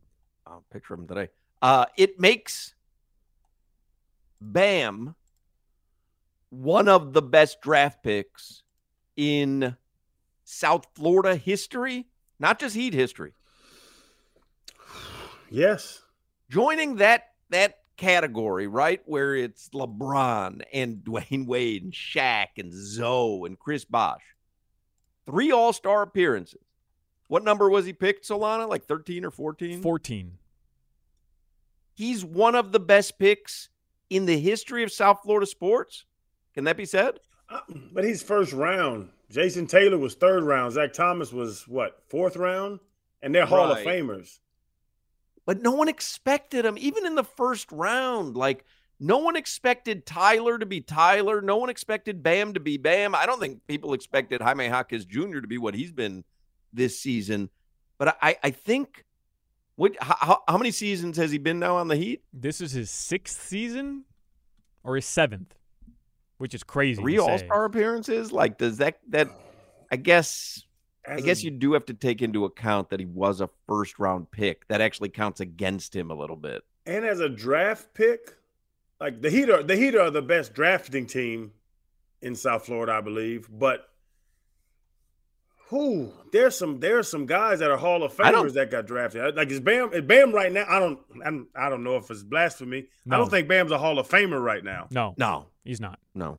I'll 0.46 0.64
picture 0.70 0.94
him 0.94 1.06
today. 1.06 1.28
Uh 1.62 1.86
it 1.96 2.20
makes 2.20 2.74
Bam 4.40 5.14
one 6.50 6.88
of 6.88 7.12
the 7.14 7.22
best 7.22 7.62
draft 7.62 8.02
picks 8.02 8.62
in 9.16 9.76
South 10.44 10.86
Florida 10.94 11.36
history, 11.36 12.08
not 12.38 12.58
just 12.58 12.74
Heat 12.74 12.94
history. 12.94 13.32
Yes. 15.54 16.00
Joining 16.48 16.96
that 16.96 17.32
that 17.50 17.81
category, 17.96 18.66
right, 18.66 19.00
where 19.06 19.34
it's 19.34 19.68
LeBron 19.70 20.62
and 20.72 20.96
Dwyane 21.04 21.46
Wade 21.46 21.84
and 21.84 21.92
Shaq 21.92 22.48
and 22.58 22.72
Zo 22.72 23.44
and 23.44 23.58
Chris 23.58 23.84
Bosh. 23.84 24.22
Three 25.26 25.52
All-Star 25.52 26.02
appearances. 26.02 26.60
What 27.28 27.44
number 27.44 27.70
was 27.70 27.86
he 27.86 27.92
picked, 27.92 28.28
Solana? 28.28 28.68
Like 28.68 28.84
13 28.84 29.24
or 29.24 29.30
14? 29.30 29.80
14. 29.80 30.38
He's 31.94 32.24
one 32.24 32.54
of 32.54 32.72
the 32.72 32.80
best 32.80 33.18
picks 33.18 33.68
in 34.10 34.26
the 34.26 34.38
history 34.38 34.82
of 34.82 34.92
South 34.92 35.20
Florida 35.22 35.46
sports. 35.46 36.04
Can 36.54 36.64
that 36.64 36.76
be 36.76 36.84
said? 36.84 37.20
Uh, 37.48 37.60
But 37.92 38.04
he's 38.04 38.22
first 38.22 38.52
round. 38.52 39.10
Jason 39.30 39.66
Taylor 39.66 39.96
was 39.96 40.14
third 40.14 40.42
round. 40.44 40.72
Zach 40.72 40.92
Thomas 40.92 41.32
was 41.32 41.66
what, 41.66 42.02
fourth 42.08 42.36
round? 42.36 42.80
And 43.22 43.34
they're 43.34 43.46
Hall 43.46 43.70
of 43.70 43.78
Famers. 43.78 44.40
But 45.44 45.60
no 45.60 45.72
one 45.72 45.88
expected 45.88 46.64
him, 46.64 46.76
even 46.78 47.04
in 47.04 47.14
the 47.14 47.24
first 47.24 47.70
round. 47.72 48.36
Like, 48.36 48.64
no 49.00 49.18
one 49.18 49.34
expected 49.34 50.06
Tyler 50.06 50.58
to 50.58 50.66
be 50.66 50.80
Tyler. 50.80 51.40
No 51.40 51.56
one 51.56 51.68
expected 51.68 52.22
Bam 52.22 52.54
to 52.54 52.60
be 52.60 52.76
Bam. 52.76 53.14
I 53.14 53.26
don't 53.26 53.40
think 53.40 53.66
people 53.66 53.94
expected 53.94 54.40
Jaime 54.40 54.66
Jaquez 54.66 55.04
Jr. 55.04 55.40
to 55.40 55.48
be 55.48 55.58
what 55.58 55.74
he's 55.74 55.90
been 55.90 56.22
this 56.72 57.00
season. 57.00 57.50
But 57.98 58.16
I, 58.22 58.36
I 58.42 58.50
think, 58.50 59.04
what, 59.74 59.96
how, 60.00 60.42
how 60.46 60.58
many 60.58 60.70
seasons 60.70 61.16
has 61.16 61.32
he 61.32 61.38
been 61.38 61.58
now 61.58 61.76
on 61.76 61.88
the 61.88 61.96
Heat? 61.96 62.22
This 62.32 62.60
is 62.60 62.70
his 62.70 62.90
sixth 62.90 63.48
season 63.48 64.04
or 64.84 64.94
his 64.94 65.06
seventh, 65.06 65.54
which 66.38 66.54
is 66.54 66.62
crazy. 66.62 67.02
Three. 67.02 67.18
All 67.18 67.38
Star 67.38 67.64
appearances? 67.64 68.30
Like, 68.30 68.58
does 68.58 68.78
that, 68.78 69.00
that, 69.08 69.28
I 69.90 69.96
guess, 69.96 70.64
I 71.08 71.20
guess 71.20 71.40
a- 71.40 71.44
you 71.44 71.50
do 71.50 71.72
have 71.72 71.84
to 71.86 71.94
take 71.94 72.22
into 72.22 72.44
account 72.44 72.90
that 72.90 73.00
he 73.00 73.06
was 73.06 73.40
a 73.40 73.48
first 73.68 73.98
round 73.98 74.30
pick. 74.30 74.66
That 74.68 74.80
actually 74.80 75.08
counts 75.08 75.40
against 75.40 75.94
him 75.96 76.10
a 76.10 76.14
little 76.14 76.36
bit. 76.36 76.62
And 76.86 77.04
as 77.04 77.20
a 77.20 77.28
draft 77.28 77.92
pick, 77.94 78.36
like 79.00 79.20
the 79.22 79.30
Heat 79.30 79.50
are 79.50 79.62
the 79.62 79.76
Heat 79.76 79.94
are 79.96 80.10
the 80.10 80.22
best 80.22 80.54
drafting 80.54 81.06
team 81.06 81.52
in 82.20 82.34
South 82.36 82.66
Florida, 82.66 82.92
I 82.92 83.00
believe. 83.00 83.48
But 83.50 83.88
who 85.68 86.12
there's 86.32 86.56
some 86.56 86.80
there's 86.80 87.08
some 87.08 87.24
guys 87.26 87.60
that 87.60 87.70
are 87.70 87.76
Hall 87.78 88.02
of 88.04 88.14
Famers 88.14 88.52
that 88.54 88.70
got 88.70 88.86
drafted. 88.86 89.34
Like 89.36 89.50
is 89.50 89.58
Bam 89.60 89.92
is 89.92 90.02
Bam 90.02 90.32
right 90.32 90.52
now? 90.52 90.66
I 90.68 90.78
don't 90.78 91.00
I'm, 91.24 91.48
I 91.56 91.68
don't 91.70 91.82
know 91.82 91.96
if 91.96 92.10
it's 92.10 92.22
blasphemy. 92.22 92.86
I 93.10 93.16
don't 93.16 93.30
think 93.30 93.48
Bam's 93.48 93.70
a 93.72 93.78
Hall 93.78 93.98
of 93.98 94.08
Famer 94.08 94.40
right 94.42 94.62
now. 94.62 94.86
No, 94.90 95.14
No, 95.18 95.46
he's 95.64 95.80
not. 95.80 95.98
no. 96.14 96.38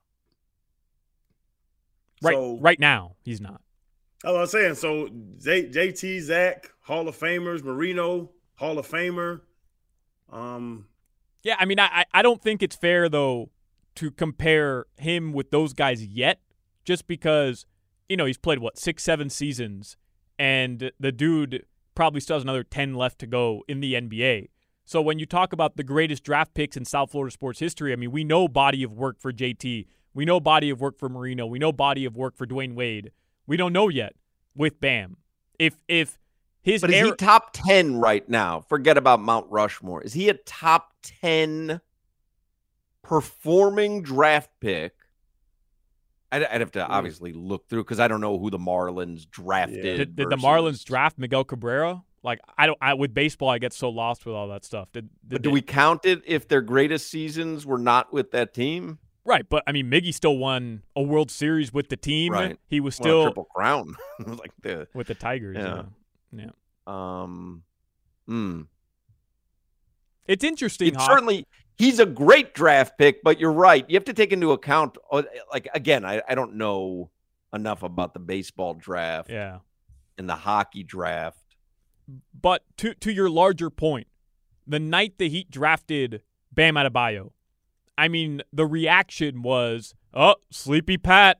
Right, 2.22 2.36
So- 2.36 2.60
right 2.62 2.80
now, 2.80 3.16
he's 3.24 3.42
not. 3.42 3.60
Oh, 4.24 4.40
I'm 4.40 4.48
saying 4.48 4.76
so. 4.76 5.10
J- 5.38 5.70
JT, 5.70 6.22
Zach, 6.22 6.72
Hall 6.82 7.08
of 7.08 7.18
Famers, 7.18 7.64
Marino, 7.64 8.32
Hall 8.56 8.80
of 8.80 8.88
Famer. 8.88 9.42
Um, 10.32 10.86
Yeah, 11.44 11.56
I 11.60 11.66
mean, 11.66 11.80
I 11.80 12.06
I 12.14 12.22
don't 12.22 12.42
think 12.42 12.64
it's 12.64 12.76
fair 12.76 13.10
though 13.10 13.50
to 13.96 14.12
compare 14.12 14.86
him 14.98 15.34
with 15.34 15.52
those 15.52 15.74
guys 15.74 16.04
yet, 16.06 16.40
just 16.86 17.06
because 17.08 17.66
you 18.08 18.18
know 18.18 18.26
he's 18.26 18.38
played 18.38 18.60
what 18.60 18.78
six, 18.78 19.04
seven 19.04 19.30
seasons, 19.30 19.98
and 20.40 20.92
the 21.00 21.12
dude 21.12 21.66
probably 21.96 22.22
still 22.22 22.38
has 22.38 22.44
another 22.44 22.64
ten 22.64 22.94
left 22.96 23.20
to 23.20 23.28
go 23.28 23.64
in 23.68 23.82
the 23.82 23.94
NBA. 23.94 24.48
So 24.86 25.02
when 25.02 25.20
you 25.20 25.26
talk 25.26 25.54
about 25.54 25.78
the 25.78 25.84
greatest 25.84 26.24
draft 26.24 26.54
picks 26.54 26.76
in 26.76 26.84
South 26.86 27.12
Florida 27.12 27.32
sports 27.32 27.60
history, 27.60 27.94
I 27.94 27.96
mean, 27.96 28.12
we 28.12 28.24
know 28.24 28.48
body 28.48 28.84
of 28.84 28.94
work 28.94 29.20
for 29.20 29.32
JT, 29.32 29.86
we 30.14 30.26
know 30.26 30.40
body 30.40 30.70
of 30.70 30.82
work 30.82 30.98
for 30.98 31.08
Marino, 31.10 31.46
we 31.46 31.60
know 31.60 31.72
body 31.72 32.06
of 32.06 32.16
work 32.18 32.36
for 32.36 32.46
Dwyane 32.46 32.76
Wade. 32.76 33.12
We 33.48 33.58
don't 33.58 33.74
know 33.74 33.90
yet 33.90 34.14
with 34.56 34.80
Bam. 34.80 35.18
If 35.60 35.78
if 35.88 36.18
his 36.62 36.82
But 36.82 36.92
is 36.92 36.96
era- 36.96 37.10
he 37.10 37.16
top 37.16 37.50
10 37.54 37.98
right 37.98 38.28
now? 38.28 38.62
Forget 38.62 38.98
about 38.98 39.22
Mount 39.22 39.48
Rushmore. 39.50 40.02
Is 40.02 40.14
he 40.14 40.30
a 40.30 40.34
top 40.34 40.94
10 41.22 41.82
performing 43.04 44.02
draft 44.02 44.50
pick? 44.62 44.94
I'd, 46.32 46.44
I'd 46.46 46.62
have 46.62 46.72
to 46.72 46.86
hmm. 46.86 46.92
obviously 46.92 47.34
look 47.34 47.68
through 47.68 47.84
because 47.84 48.00
I 48.00 48.08
don't 48.08 48.22
know 48.22 48.40
who 48.40 48.50
the 48.50 48.58
Marlins 48.58 49.30
drafted. 49.30 49.84
Did, 49.84 50.16
did 50.16 50.30
the 50.30 50.38
Marlins 50.38 50.84
draft 50.84 51.20
Miguel 51.20 51.44
Cabrera? 51.44 52.02
Like 52.24 52.40
I 52.58 52.66
don't. 52.66 52.78
I 52.82 52.94
with 52.94 53.14
baseball, 53.14 53.50
I 53.50 53.58
get 53.58 53.74
so 53.74 53.90
lost 53.90 54.26
with 54.26 54.34
all 54.34 54.48
that 54.48 54.64
stuff. 54.64 54.88
Did, 54.94 55.10
did 55.28 55.30
But 55.30 55.42
do 55.42 55.50
they- 55.50 55.54
we 55.54 55.62
count 55.62 56.06
it 56.06 56.24
if 56.26 56.48
their 56.48 56.62
greatest 56.62 57.10
seasons 57.10 57.66
were 57.66 57.78
not 57.78 58.14
with 58.14 58.32
that 58.32 58.54
team? 58.54 59.00
Right, 59.26 59.46
but 59.50 59.64
I 59.66 59.72
mean, 59.72 59.90
Miggy 59.90 60.14
still 60.14 60.38
won 60.38 60.84
a 60.96 61.02
World 61.02 61.32
Series 61.32 61.74
with 61.74 61.90
the 61.90 61.96
team. 61.96 62.34
Right. 62.34 62.60
He 62.68 62.80
was 62.82 62.96
still 62.96 63.24
triple 63.24 63.46
crown. 63.46 63.96
like 64.20 64.52
the 64.62 64.88
with 64.94 65.08
the 65.08 65.16
Tigers. 65.16 65.58
Yeah. 65.58 65.84
Yeah, 66.34 66.46
yeah. 66.46 67.22
um, 67.22 67.64
hmm. 68.28 68.62
It's 70.28 70.44
interesting. 70.44 70.90
It's 70.90 71.06
certainly 71.06 71.46
he's 71.78 72.00
a 72.00 72.06
great 72.06 72.54
draft 72.54 72.98
pick, 72.98 73.24
but 73.24 73.40
you're 73.40 73.52
right. 73.52 73.86
You 73.90 73.96
have 73.96 74.06
to 74.06 74.14
take 74.14 74.32
into 74.32 74.52
account, 74.52 74.98
uh, 75.12 75.24
like 75.52 75.68
again, 75.74 76.06
I, 76.06 76.22
I 76.28 76.36
don't 76.36 76.56
know 76.56 77.10
enough 77.54 77.84
about 77.84 78.14
the 78.14 78.20
baseball 78.20 78.74
draft 78.74 79.30
Yeah, 79.30 79.60
and 80.18 80.30
the 80.30 80.36
hockey 80.36 80.84
draft. 80.84 81.56
but 82.40 82.64
to 82.78 82.94
to 82.96 83.12
your 83.12 83.30
larger 83.30 83.70
point, 83.70 84.08
the 84.68 84.80
night 84.80 85.18
the 85.18 85.30
Heat 85.30 85.50
drafted 85.52 86.24
Bam 86.52 86.76
Adebayo, 86.76 87.32
I 87.98 88.08
mean, 88.08 88.42
the 88.52 88.66
reaction 88.66 89.42
was, 89.42 89.94
"Oh, 90.14 90.36
sleepy 90.52 90.98
Pat. 90.98 91.40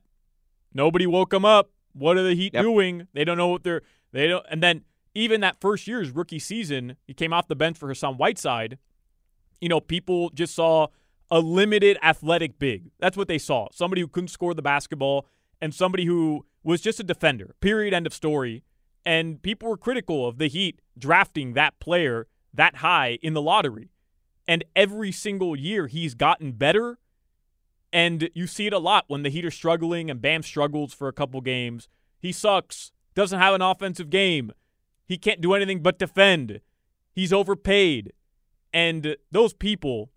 Nobody 0.72 1.06
woke 1.06 1.32
him 1.32 1.44
up. 1.44 1.70
What 1.92 2.16
are 2.16 2.22
the 2.22 2.34
Heat 2.34 2.54
Yep. 2.54 2.62
doing? 2.62 3.08
They 3.12 3.24
don't 3.24 3.36
know 3.36 3.48
what 3.48 3.64
they're 3.64 3.82
they 4.12 4.28
don't." 4.28 4.44
And 4.50 4.62
then 4.62 4.84
even 5.14 5.40
that 5.40 5.60
first 5.60 5.86
year's 5.86 6.10
rookie 6.10 6.38
season, 6.38 6.96
he 7.06 7.14
came 7.14 7.32
off 7.32 7.48
the 7.48 7.56
bench 7.56 7.78
for 7.78 7.88
Hassan 7.88 8.16
Whiteside. 8.16 8.78
You 9.60 9.68
know, 9.68 9.80
people 9.80 10.30
just 10.30 10.54
saw 10.54 10.88
a 11.30 11.40
limited 11.40 11.96
athletic 12.02 12.58
big. 12.58 12.90
That's 12.98 13.16
what 13.16 13.28
they 13.28 13.38
saw. 13.38 13.68
Somebody 13.72 14.00
who 14.02 14.08
couldn't 14.08 14.28
score 14.28 14.54
the 14.54 14.62
basketball 14.62 15.26
and 15.60 15.74
somebody 15.74 16.04
who 16.04 16.46
was 16.62 16.80
just 16.80 17.00
a 17.00 17.04
defender. 17.04 17.54
Period. 17.60 17.94
End 17.94 18.06
of 18.06 18.12
story. 18.12 18.64
And 19.06 19.40
people 19.42 19.68
were 19.68 19.76
critical 19.76 20.26
of 20.26 20.38
the 20.38 20.48
Heat 20.48 20.80
drafting 20.98 21.54
that 21.54 21.78
player 21.78 22.26
that 22.52 22.76
high 22.76 23.18
in 23.22 23.34
the 23.34 23.42
lottery. 23.42 23.90
And 24.46 24.64
every 24.76 25.12
single 25.12 25.56
year 25.56 25.86
he's 25.86 26.14
gotten 26.14 26.52
better. 26.52 26.98
And 27.92 28.28
you 28.34 28.46
see 28.46 28.66
it 28.66 28.72
a 28.72 28.78
lot 28.78 29.04
when 29.06 29.22
the 29.22 29.30
Heat 29.30 29.44
are 29.44 29.50
struggling 29.50 30.10
and 30.10 30.20
Bam 30.20 30.42
struggles 30.42 30.92
for 30.92 31.08
a 31.08 31.12
couple 31.12 31.40
games. 31.40 31.88
He 32.18 32.32
sucks, 32.32 32.92
doesn't 33.14 33.38
have 33.38 33.54
an 33.54 33.62
offensive 33.62 34.10
game. 34.10 34.52
He 35.06 35.16
can't 35.16 35.40
do 35.40 35.54
anything 35.54 35.82
but 35.82 35.98
defend. 35.98 36.60
He's 37.12 37.32
overpaid. 37.32 38.12
And 38.72 39.16
those 39.30 39.54
people 39.54 40.10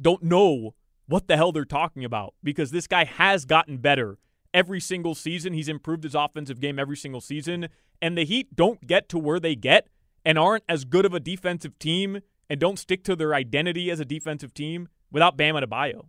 don't 0.00 0.22
know 0.22 0.74
what 1.06 1.28
the 1.28 1.36
hell 1.36 1.52
they're 1.52 1.64
talking 1.64 2.04
about 2.04 2.34
because 2.42 2.72
this 2.72 2.86
guy 2.86 3.04
has 3.04 3.44
gotten 3.44 3.78
better 3.78 4.18
every 4.52 4.80
single 4.80 5.14
season. 5.14 5.52
He's 5.52 5.68
improved 5.68 6.02
his 6.02 6.14
offensive 6.14 6.60
game 6.60 6.78
every 6.78 6.96
single 6.96 7.20
season. 7.20 7.68
And 8.02 8.18
the 8.18 8.24
Heat 8.24 8.56
don't 8.56 8.86
get 8.86 9.08
to 9.10 9.18
where 9.18 9.38
they 9.38 9.54
get 9.54 9.88
and 10.24 10.38
aren't 10.38 10.64
as 10.68 10.84
good 10.84 11.04
of 11.04 11.14
a 11.14 11.20
defensive 11.20 11.78
team 11.78 12.20
and 12.48 12.60
don't 12.60 12.78
stick 12.78 13.04
to 13.04 13.16
their 13.16 13.34
identity 13.34 13.90
as 13.90 14.00
a 14.00 14.04
defensive 14.04 14.54
team 14.54 14.88
without 15.10 15.36
Bam 15.36 15.54
Adebayo. 15.54 16.06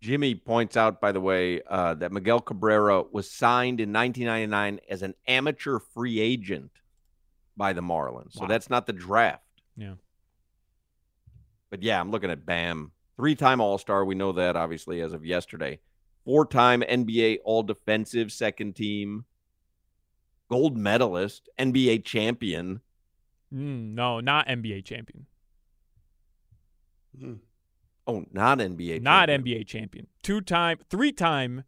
Jimmy 0.00 0.34
points 0.34 0.76
out, 0.76 1.00
by 1.00 1.12
the 1.12 1.20
way, 1.20 1.62
uh, 1.68 1.94
that 1.94 2.10
Miguel 2.10 2.40
Cabrera 2.40 3.04
was 3.12 3.30
signed 3.30 3.80
in 3.80 3.92
1999 3.92 4.80
as 4.90 5.02
an 5.02 5.14
amateur 5.28 5.78
free 5.78 6.18
agent 6.18 6.72
by 7.56 7.72
the 7.72 7.82
Marlins. 7.82 8.32
So 8.32 8.46
that's 8.46 8.68
not 8.68 8.86
the 8.86 8.92
draft. 8.92 9.44
Yeah. 9.76 9.94
But 11.70 11.84
yeah, 11.84 12.00
I'm 12.00 12.10
looking 12.10 12.30
at 12.30 12.44
Bam. 12.44 12.90
Three 13.16 13.36
time 13.36 13.60
All 13.60 13.78
Star. 13.78 14.04
We 14.04 14.16
know 14.16 14.32
that, 14.32 14.56
obviously, 14.56 15.00
as 15.00 15.12
of 15.12 15.24
yesterday. 15.24 15.78
Four 16.24 16.46
time 16.46 16.82
NBA 16.82 17.38
All 17.44 17.62
Defensive 17.62 18.32
second 18.32 18.74
team. 18.74 19.24
Gold 20.50 20.76
medalist, 20.76 21.48
NBA 21.58 22.04
champion. 22.04 22.80
Mm, 23.52 23.94
no, 23.94 24.20
not 24.20 24.46
NBA 24.48 24.84
champion. 24.84 25.26
Oh, 28.06 28.24
not 28.32 28.58
NBA 28.58 29.02
Not 29.02 29.28
champion. 29.28 29.58
NBA 29.58 29.66
champion. 29.66 30.06
Two 30.22 30.40
time, 30.40 30.78
three 30.88 31.12
time, 31.12 31.64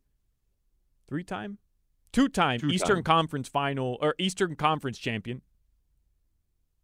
three 1.06 1.22
time, 1.22 1.58
two 2.12 2.28
time 2.28 2.60
Two-time. 2.60 2.74
Eastern 2.74 3.02
Conference 3.02 3.48
final 3.48 3.98
or 4.00 4.14
Eastern 4.18 4.56
Conference 4.56 4.98
champion. 4.98 5.42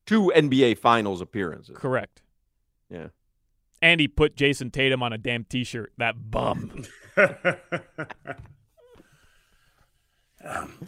Two 0.06 0.32
NBA 0.34 0.78
Finals 0.78 1.20
appearances. 1.20 1.76
Correct. 1.76 2.22
Yeah. 2.90 3.08
And 3.80 4.00
he 4.00 4.08
put 4.08 4.36
Jayson 4.36 4.70
Tatum 4.70 5.02
on 5.02 5.12
a 5.12 5.18
damn 5.18 5.44
t 5.44 5.64
shirt. 5.64 5.92
That 5.96 6.30
bum. 6.30 6.84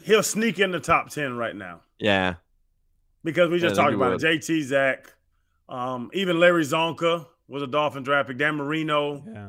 he'll 0.05 0.23
sneak 0.23 0.59
in 0.59 0.71
the 0.71 0.81
top 0.81 1.11
ten 1.11 1.37
right 1.37 1.55
now 1.55 1.81
Yeah. 1.99 2.37
Because 3.25 3.51
we 3.51 3.59
just 3.59 3.79
I 3.79 3.85
think 3.85 3.85
talked 3.85 3.95
about 3.95 4.13
would. 4.21 4.25
it. 4.25 4.41
JT, 4.43 4.63
Zach, 4.65 5.13
um, 5.69 6.11
even 6.13 6.41
Larry 6.41 6.65
Csonka 6.65 7.27
was 7.49 7.63
a 7.63 7.67
Dolphin 7.67 8.03
draft 8.03 8.29
pick. 8.29 8.39
Dan 8.39 8.57
Marino, 8.57 9.23
Yeah. 9.33 9.49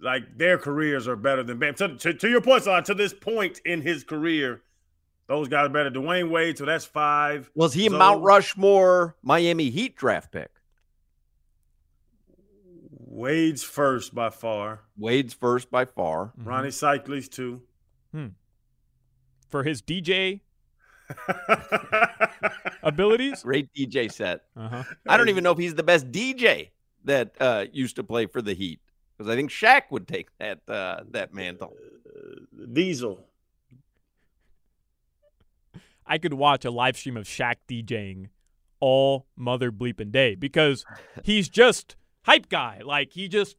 like 0.00 0.36
their 0.38 0.58
careers 0.58 1.08
are 1.08 1.16
better 1.16 1.42
than 1.42 1.58
Bam. 1.58 1.74
To, 1.74 1.96
to, 1.96 2.14
to 2.14 2.28
your 2.28 2.40
point, 2.40 2.64
son, 2.64 2.84
to 2.84 2.94
this 2.94 3.12
point 3.12 3.60
in 3.64 3.80
his 3.82 4.04
career, 4.04 4.62
those 5.26 5.48
guys 5.48 5.66
are 5.66 5.70
better. 5.70 5.90
Dwyane 5.90 6.30
Wade, 6.30 6.58
so 6.58 6.64
that's 6.64 6.84
five. 6.84 7.50
Was 7.54 7.72
he 7.74 7.86
a 7.86 7.90
Mount 7.90 8.22
Rushmore 8.22 9.16
Miami 9.22 9.70
Heat 9.70 9.96
draft 9.96 10.30
pick? 10.32 10.50
Wade's 12.92 13.62
first 13.62 14.14
by 14.14 14.30
far. 14.30 14.80
Wade's 14.96 15.34
first 15.34 15.70
by 15.70 15.84
far. 15.84 16.26
Mm-hmm. 16.38 16.48
Ronnie 16.48 16.68
Seikaly 16.68 17.28
too. 17.28 17.62
For 19.50 19.64
his 19.64 19.82
DJ 19.82 20.40
abilities. 22.82 23.42
Great 23.42 23.72
DJ 23.74 24.12
set. 24.12 24.42
Uh-huh. 24.56 24.84
I 25.08 25.16
don't 25.16 25.28
even 25.28 25.44
know 25.44 25.52
if 25.52 25.58
he's 25.58 25.74
the 25.74 25.82
best 25.82 26.10
DJ 26.10 26.70
that 27.04 27.34
uh, 27.40 27.66
used 27.72 27.96
to 27.96 28.04
play 28.04 28.26
for 28.26 28.42
the 28.42 28.54
Heat 28.54 28.80
because 29.16 29.30
I 29.30 29.36
think 29.36 29.50
Shaq 29.50 29.82
would 29.90 30.08
take 30.08 30.28
that 30.38 30.60
uh, 30.68 31.02
that 31.10 31.34
mantle. 31.34 31.76
Diesel. 32.72 33.26
I 36.06 36.18
could 36.18 36.34
watch 36.34 36.64
a 36.64 36.70
live 36.70 36.96
stream 36.96 37.16
of 37.16 37.24
Shaq 37.24 37.56
DJing 37.68 38.28
all 38.80 39.26
mother 39.36 39.70
bleeping 39.70 40.10
day 40.10 40.34
because 40.34 40.84
he's 41.24 41.48
just 41.48 41.96
hype 42.24 42.48
guy. 42.48 42.80
Like 42.84 43.12
he 43.12 43.28
just 43.28 43.56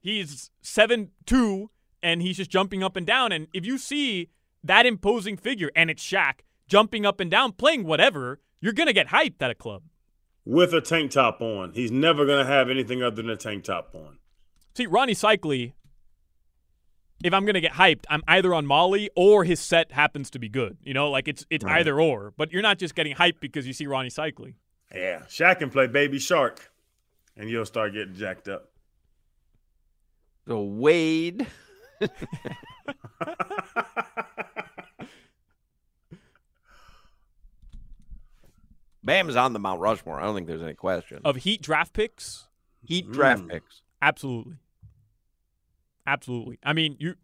he's 0.00 0.50
seven 0.60 1.10
two 1.26 1.70
and 2.02 2.20
he's 2.20 2.36
just 2.36 2.50
jumping 2.50 2.82
up 2.82 2.96
and 2.96 3.06
down. 3.06 3.32
And 3.32 3.48
if 3.54 3.64
you 3.64 3.78
see 3.78 4.30
that 4.62 4.84
imposing 4.86 5.36
figure 5.36 5.70
and 5.74 5.90
it's 5.90 6.02
Shaq 6.02 6.40
jumping 6.74 7.06
up 7.06 7.20
and 7.20 7.30
down 7.30 7.52
playing 7.52 7.84
whatever, 7.84 8.40
you're 8.60 8.72
gonna 8.72 8.92
get 8.92 9.06
hyped 9.08 9.40
at 9.40 9.48
a 9.48 9.54
club. 9.54 9.82
With 10.44 10.74
a 10.74 10.80
tank 10.80 11.12
top 11.12 11.40
on. 11.40 11.72
He's 11.72 11.92
never 11.92 12.26
going 12.26 12.44
to 12.44 12.52
have 12.52 12.68
anything 12.68 13.00
other 13.02 13.16
than 13.16 13.30
a 13.30 13.36
tank 13.36 13.64
top 13.64 13.94
on. 13.94 14.18
See, 14.74 14.84
Ronnie 14.86 15.14
Seikaly, 15.14 15.72
if 17.24 17.32
I'm 17.32 17.46
gonna 17.46 17.60
get 17.62 17.72
hyped, 17.72 18.04
I'm 18.10 18.22
either 18.28 18.52
on 18.52 18.66
Molly 18.66 19.08
or 19.16 19.44
his 19.44 19.58
set 19.60 19.92
happens 19.92 20.28
to 20.30 20.38
be 20.38 20.48
good. 20.48 20.76
You 20.82 20.92
know, 20.92 21.10
like 21.10 21.28
it's 21.28 21.46
it's 21.48 21.64
Right. 21.64 21.78
either 21.78 21.98
or. 22.00 22.34
But 22.36 22.50
you're 22.52 22.60
not 22.60 22.78
just 22.78 22.94
getting 22.96 23.14
hyped 23.14 23.38
because 23.40 23.66
you 23.68 23.72
see 23.72 23.86
Ronnie 23.86 24.10
Seikaly. 24.10 24.54
Yeah. 24.92 25.20
Shaq 25.28 25.60
can 25.60 25.70
play 25.70 25.86
Baby 25.86 26.18
Shark, 26.18 26.70
and 27.36 27.48
you'll 27.48 27.64
start 27.66 27.92
getting 27.94 28.14
jacked 28.16 28.48
up. 28.48 28.72
So 30.48 30.60
Wade. 30.62 31.46
Bam's 39.04 39.36
on 39.36 39.52
the 39.52 39.58
Mount 39.58 39.80
Rushmore. 39.80 40.18
I 40.20 40.24
don't 40.24 40.34
think 40.34 40.46
there's 40.46 40.62
any 40.62 40.74
question. 40.74 41.20
Of 41.24 41.36
Heat 41.36 41.60
draft 41.62 41.92
picks, 41.92 42.48
Heat 42.82 43.10
draft 43.12 43.42
Mm. 43.44 43.50
picks. 43.50 43.82
Absolutely. 44.02 44.54
Absolutely. 46.06 46.58
I 46.62 46.72
mean, 46.72 46.96
you 46.98 47.14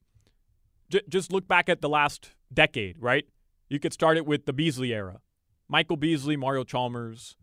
j- 0.91 1.03
just 1.09 1.33
look 1.33 1.47
back 1.47 1.69
at 1.69 1.81
the 1.83 1.89
last 1.89 2.31
decade, 2.53 2.97
right? 3.01 3.27
You 3.69 3.79
could 3.79 3.93
start 3.93 4.17
it 4.17 4.27
with 4.27 4.47
the 4.47 4.53
Beasley 4.53 4.93
era. 4.93 5.21
Michael 5.69 5.97
Beasley, 5.97 6.37
Mario 6.37 6.65
Chalmers. 6.65 7.37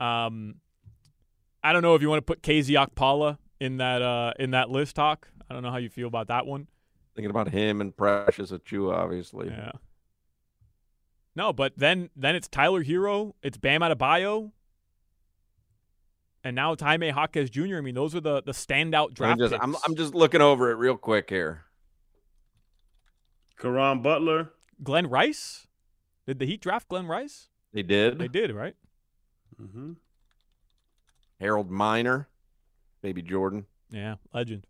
Um, 0.00 0.56
I 1.62 1.72
don't 1.72 1.82
know 1.82 1.94
if 1.94 2.02
you 2.02 2.08
want 2.08 2.18
to 2.18 2.22
put 2.26 2.42
KZ 2.42 2.70
Okpala 2.76 3.38
in 3.60 3.78
that 3.78 4.00
uh, 4.02 4.32
in 4.38 4.52
that 4.52 4.70
list 4.70 4.96
talk. 4.96 5.28
I 5.50 5.54
don't 5.54 5.62
know 5.62 5.70
how 5.70 5.76
you 5.78 5.88
feel 5.90 6.06
about 6.08 6.28
that 6.28 6.46
one. 6.46 6.68
Thinking 7.14 7.30
about 7.30 7.48
him 7.48 7.80
and 7.80 7.96
Precious 7.96 8.50
Achiuwa, 8.52 8.94
obviously. 8.94 9.48
Yeah. 9.48 9.72
No, 11.36 11.52
but 11.52 11.74
then 11.76 12.08
then 12.16 12.34
it's 12.34 12.48
Tyler 12.48 12.82
Herro, 12.82 13.34
it's 13.42 13.58
Bam 13.58 13.82
Adebayo, 13.82 14.52
and 16.42 16.56
now 16.56 16.74
Jaime 16.74 17.08
Jaquez 17.08 17.50
Jr. 17.50 17.76
I 17.76 17.80
mean, 17.82 17.94
those 17.94 18.14
are 18.14 18.20
the 18.20 18.42
the 18.42 18.52
standout 18.52 19.08
I'm 19.08 19.14
draft 19.14 19.38
just, 19.40 19.52
picks. 19.52 19.62
I'm, 19.62 19.76
I'm 19.86 19.94
just 19.94 20.14
looking 20.14 20.40
over 20.40 20.70
it 20.70 20.76
real 20.76 20.96
quick 20.96 21.28
here. 21.28 21.64
Caron 23.58 24.00
Butler. 24.00 24.50
Glen 24.82 25.08
Rice. 25.08 25.66
Did 26.26 26.38
the 26.38 26.46
Heat 26.46 26.60
draft 26.60 26.88
Glen 26.88 27.06
Rice? 27.06 27.48
They 27.72 27.82
did. 27.82 28.18
They 28.18 28.28
did, 28.28 28.52
right? 28.52 28.74
Mm-hmm. 29.60 29.92
Harold 31.38 31.70
Miner, 31.70 32.28
Baby 33.02 33.22
Jordan. 33.22 33.66
Yeah, 33.90 34.16
legend. 34.32 34.66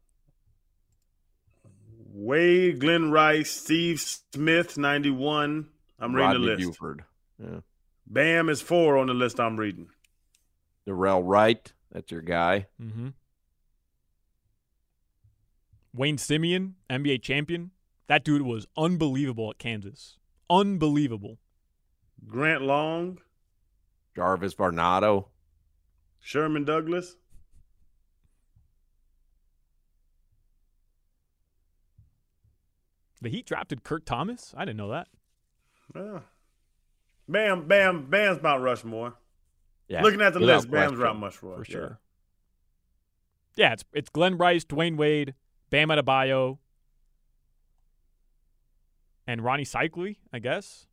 Wade, 2.13 2.81
Glen 2.81 3.11
Rice, 3.11 3.51
Steve 3.51 4.01
Smith, 4.01 4.77
91. 4.77 5.69
I'm 5.99 6.15
reading 6.15 6.29
Rodney 6.29 6.47
the 6.47 6.53
list. 6.53 6.67
Buford. 6.67 7.05
Yeah. 7.43 7.61
Bam 8.07 8.49
is 8.49 8.61
four 8.61 8.97
on 8.99 9.07
the 9.07 9.15
list 9.15 9.41
I'm 9.41 9.57
reading. 9.57 9.89
Dorell 10.87 11.23
Wright. 11.25 11.73
That's 11.91 12.11
your 12.11 12.23
guy. 12.23 12.67
Mm-hmm. 12.81 13.09
Wayne 15.95 16.19
Simien, 16.19 16.73
NBA 16.91 17.23
champion. 17.23 17.71
That 18.07 18.25
dude 18.25 18.43
was 18.43 18.67
unbelievable 18.77 19.51
at 19.51 19.59
Kansas. 19.59 20.19
Unbelievable. 20.49 21.39
Grant 22.29 22.63
Long, 22.63 23.19
Jarvis 24.15 24.55
Varnado. 24.55 25.27
Sherman 26.21 26.65
Douglas. 26.65 27.17
The 33.23 33.29
Heat 33.31 33.47
drafted 33.47 33.83
Kurt 33.83 34.07
Thomas. 34.07 34.55
I 34.57 34.65
didn't 34.65 34.77
know 34.77 34.91
that. 34.91 35.09
Yeah. 35.95 36.21
Bam, 37.29 37.67
Bam, 37.67 38.07
Bam's 38.11 38.43
Mount 38.43 38.63
Rushmore. 38.63 39.15
Yeah. 39.89 40.03
Looking 40.03 40.21
at 40.21 40.33
the 40.33 40.41
without 40.41 40.57
list, 40.57 40.71
Bam's 40.71 40.91
question. 40.99 41.05
Mount 41.07 41.23
Rushmore. 41.23 41.57
For 41.59 41.65
sure. 41.65 41.99
Yeah, 43.57 43.73
it's 43.73 43.85
it's 43.93 44.09
Glen 44.11 44.37
Rice, 44.37 44.65
Dwyane 44.65 44.97
Wade, 44.97 45.35
Bam 45.71 45.89
Adebayo, 45.89 46.59
and 49.27 49.43
Ronnie 49.43 49.65
Seikaly, 49.65 50.17
I 50.33 50.39
guess. 50.39 50.87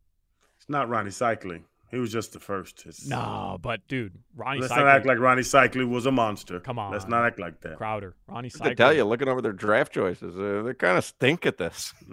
It's 0.57 0.69
not 0.69 0.87
Ronnie 0.89 1.09
Seikaly. 1.09 1.63
He 1.91 1.97
was 1.99 2.11
just 2.11 2.33
the 2.33 2.39
first. 2.39 2.85
It's, 2.87 3.05
No, 3.05 3.59
but 3.61 3.87
dude, 3.87 4.13
Ronnie 4.35 4.61
Let's 4.61 4.73
Seikaly. 4.73 4.77
not 4.77 4.87
act 4.87 5.05
like 5.05 5.19
Ronnie 5.19 5.41
Seikaly 5.43 5.87
was 5.87 6.05
a 6.07 6.11
monster. 6.11 6.59
Come 6.59 6.79
on. 6.79 6.91
Let's 6.91 7.07
not 7.07 7.25
act 7.25 7.37
like 7.39 7.61
that. 7.61 7.77
Crowder, 7.77 8.15
Ronnie 8.27 8.49
I 8.61 8.69
Seikaly. 8.69 8.77
tell 8.77 8.93
you, 8.93 9.03
looking 9.03 9.27
over 9.27 9.41
their 9.41 9.51
draft 9.51 9.93
choices, 9.93 10.35
uh, 10.39 10.63
they 10.65 10.73
kind 10.73 10.97
of 10.97 11.03
stink 11.03 11.45
at 11.45 11.57
this. 11.57 11.93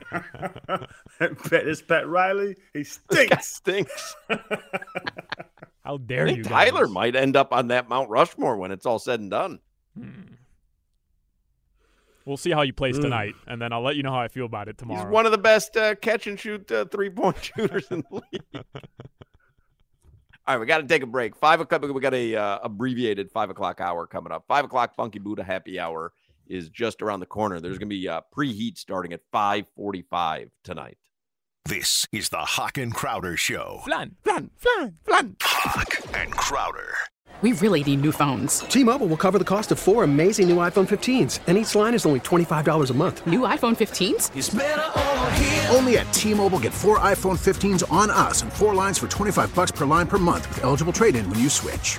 Pat, 1.18 1.66
it's 1.66 1.82
Pat 1.82 2.08
Riley. 2.08 2.56
He 2.72 2.80
This 2.80 2.98
guy 3.08 3.16
stinks. 3.40 3.54
stinks. 3.54 4.16
How 5.84 5.94
I 5.94 5.98
dare 6.06 6.26
think 6.26 6.38
you? 6.38 6.44
Tyler 6.44 6.84
guys. 6.86 6.92
might 6.92 7.16
end 7.16 7.36
up 7.36 7.52
on 7.52 7.68
that 7.68 7.88
Mount 7.88 8.08
Rushmore 8.08 8.56
when 8.56 8.70
it's 8.70 8.86
all 8.86 8.98
said 8.98 9.20
and 9.20 9.30
done. 9.30 9.58
We'll 12.24 12.36
see 12.36 12.50
how 12.52 12.62
he 12.62 12.70
plays 12.70 12.98
Mm. 12.98 13.02
tonight, 13.02 13.34
and 13.48 13.60
then 13.60 13.72
I'll 13.72 13.82
let 13.82 13.96
you 13.96 14.04
know 14.04 14.12
how 14.12 14.20
I 14.20 14.28
feel 14.28 14.46
about 14.46 14.68
it 14.68 14.78
tomorrow. 14.78 15.02
He's 15.04 15.12
one 15.12 15.26
of 15.26 15.32
the 15.32 15.38
best 15.38 15.76
uh, 15.76 15.96
catch 15.96 16.28
and 16.28 16.38
shoot 16.38 16.70
uh, 16.70 16.84
three 16.84 17.10
point 17.10 17.36
shooters 17.56 17.88
in 17.90 18.04
the 18.10 18.22
league. 18.32 18.42
All 18.54 18.62
right, 20.54 20.58
we 20.58 20.66
got 20.66 20.78
to 20.78 20.86
take 20.86 21.02
a 21.02 21.06
break. 21.06 21.34
Five 21.36 21.60
o'clock. 21.60 21.82
We 21.82 22.00
got 22.00 22.14
a 22.14 22.36
uh, 22.36 22.58
abbreviated 22.62 23.30
five 23.32 23.50
o'clock 23.50 23.80
hour 23.80 24.06
coming 24.06 24.32
up. 24.32 24.44
Five 24.46 24.64
o'clock 24.64 24.94
Funky 24.94 25.18
Buddha 25.18 25.42
happy 25.42 25.80
hour 25.80 26.12
is 26.46 26.68
just 26.68 27.02
around 27.02 27.20
the 27.20 27.26
corner. 27.26 27.60
There's 27.60 27.78
going 27.78 27.88
to 27.88 27.96
be 27.96 28.08
uh, 28.08 28.20
preheat 28.36 28.78
starting 28.78 29.12
at 29.12 29.20
five 29.30 29.66
forty-five 29.76 30.50
tonight. 30.64 30.98
This 31.64 32.08
is 32.10 32.28
the 32.30 32.38
Hawk 32.38 32.76
and 32.76 32.92
Crowder 32.92 33.36
Show. 33.36 33.80
Flan. 33.84 34.16
Flan, 34.24 34.50
flan, 34.56 34.98
flan. 35.04 35.36
Hawk 35.40 35.96
and 36.14 36.32
Crowder. 36.32 36.96
We 37.40 37.52
really 37.54 37.82
need 37.82 38.02
new 38.02 38.12
phones. 38.12 38.60
T-Mobile 38.60 39.08
will 39.08 39.16
cover 39.16 39.36
the 39.36 39.44
cost 39.44 39.72
of 39.72 39.78
four 39.80 40.04
amazing 40.04 40.48
new 40.48 40.56
iPhone 40.58 40.88
15s, 40.88 41.40
and 41.48 41.58
each 41.58 41.74
line 41.74 41.92
is 41.92 42.06
only 42.06 42.20
$25 42.20 42.90
a 42.90 42.94
month. 42.94 43.26
New 43.26 43.40
iPhone 43.40 43.76
15s? 43.76 45.74
Only 45.74 45.98
at 45.98 46.12
T-Mobile 46.12 46.60
get 46.60 46.72
four 46.72 47.00
iPhone 47.00 47.36
15s 47.38 47.90
on 47.90 48.10
us 48.10 48.42
and 48.42 48.52
four 48.52 48.76
lines 48.76 48.98
for 48.98 49.08
25 49.08 49.52
bucks 49.56 49.72
per 49.72 49.84
line 49.86 50.06
per 50.06 50.18
month 50.18 50.48
with 50.50 50.62
eligible 50.62 50.92
trade-in 50.92 51.28
when 51.30 51.40
you 51.40 51.48
switch. 51.48 51.98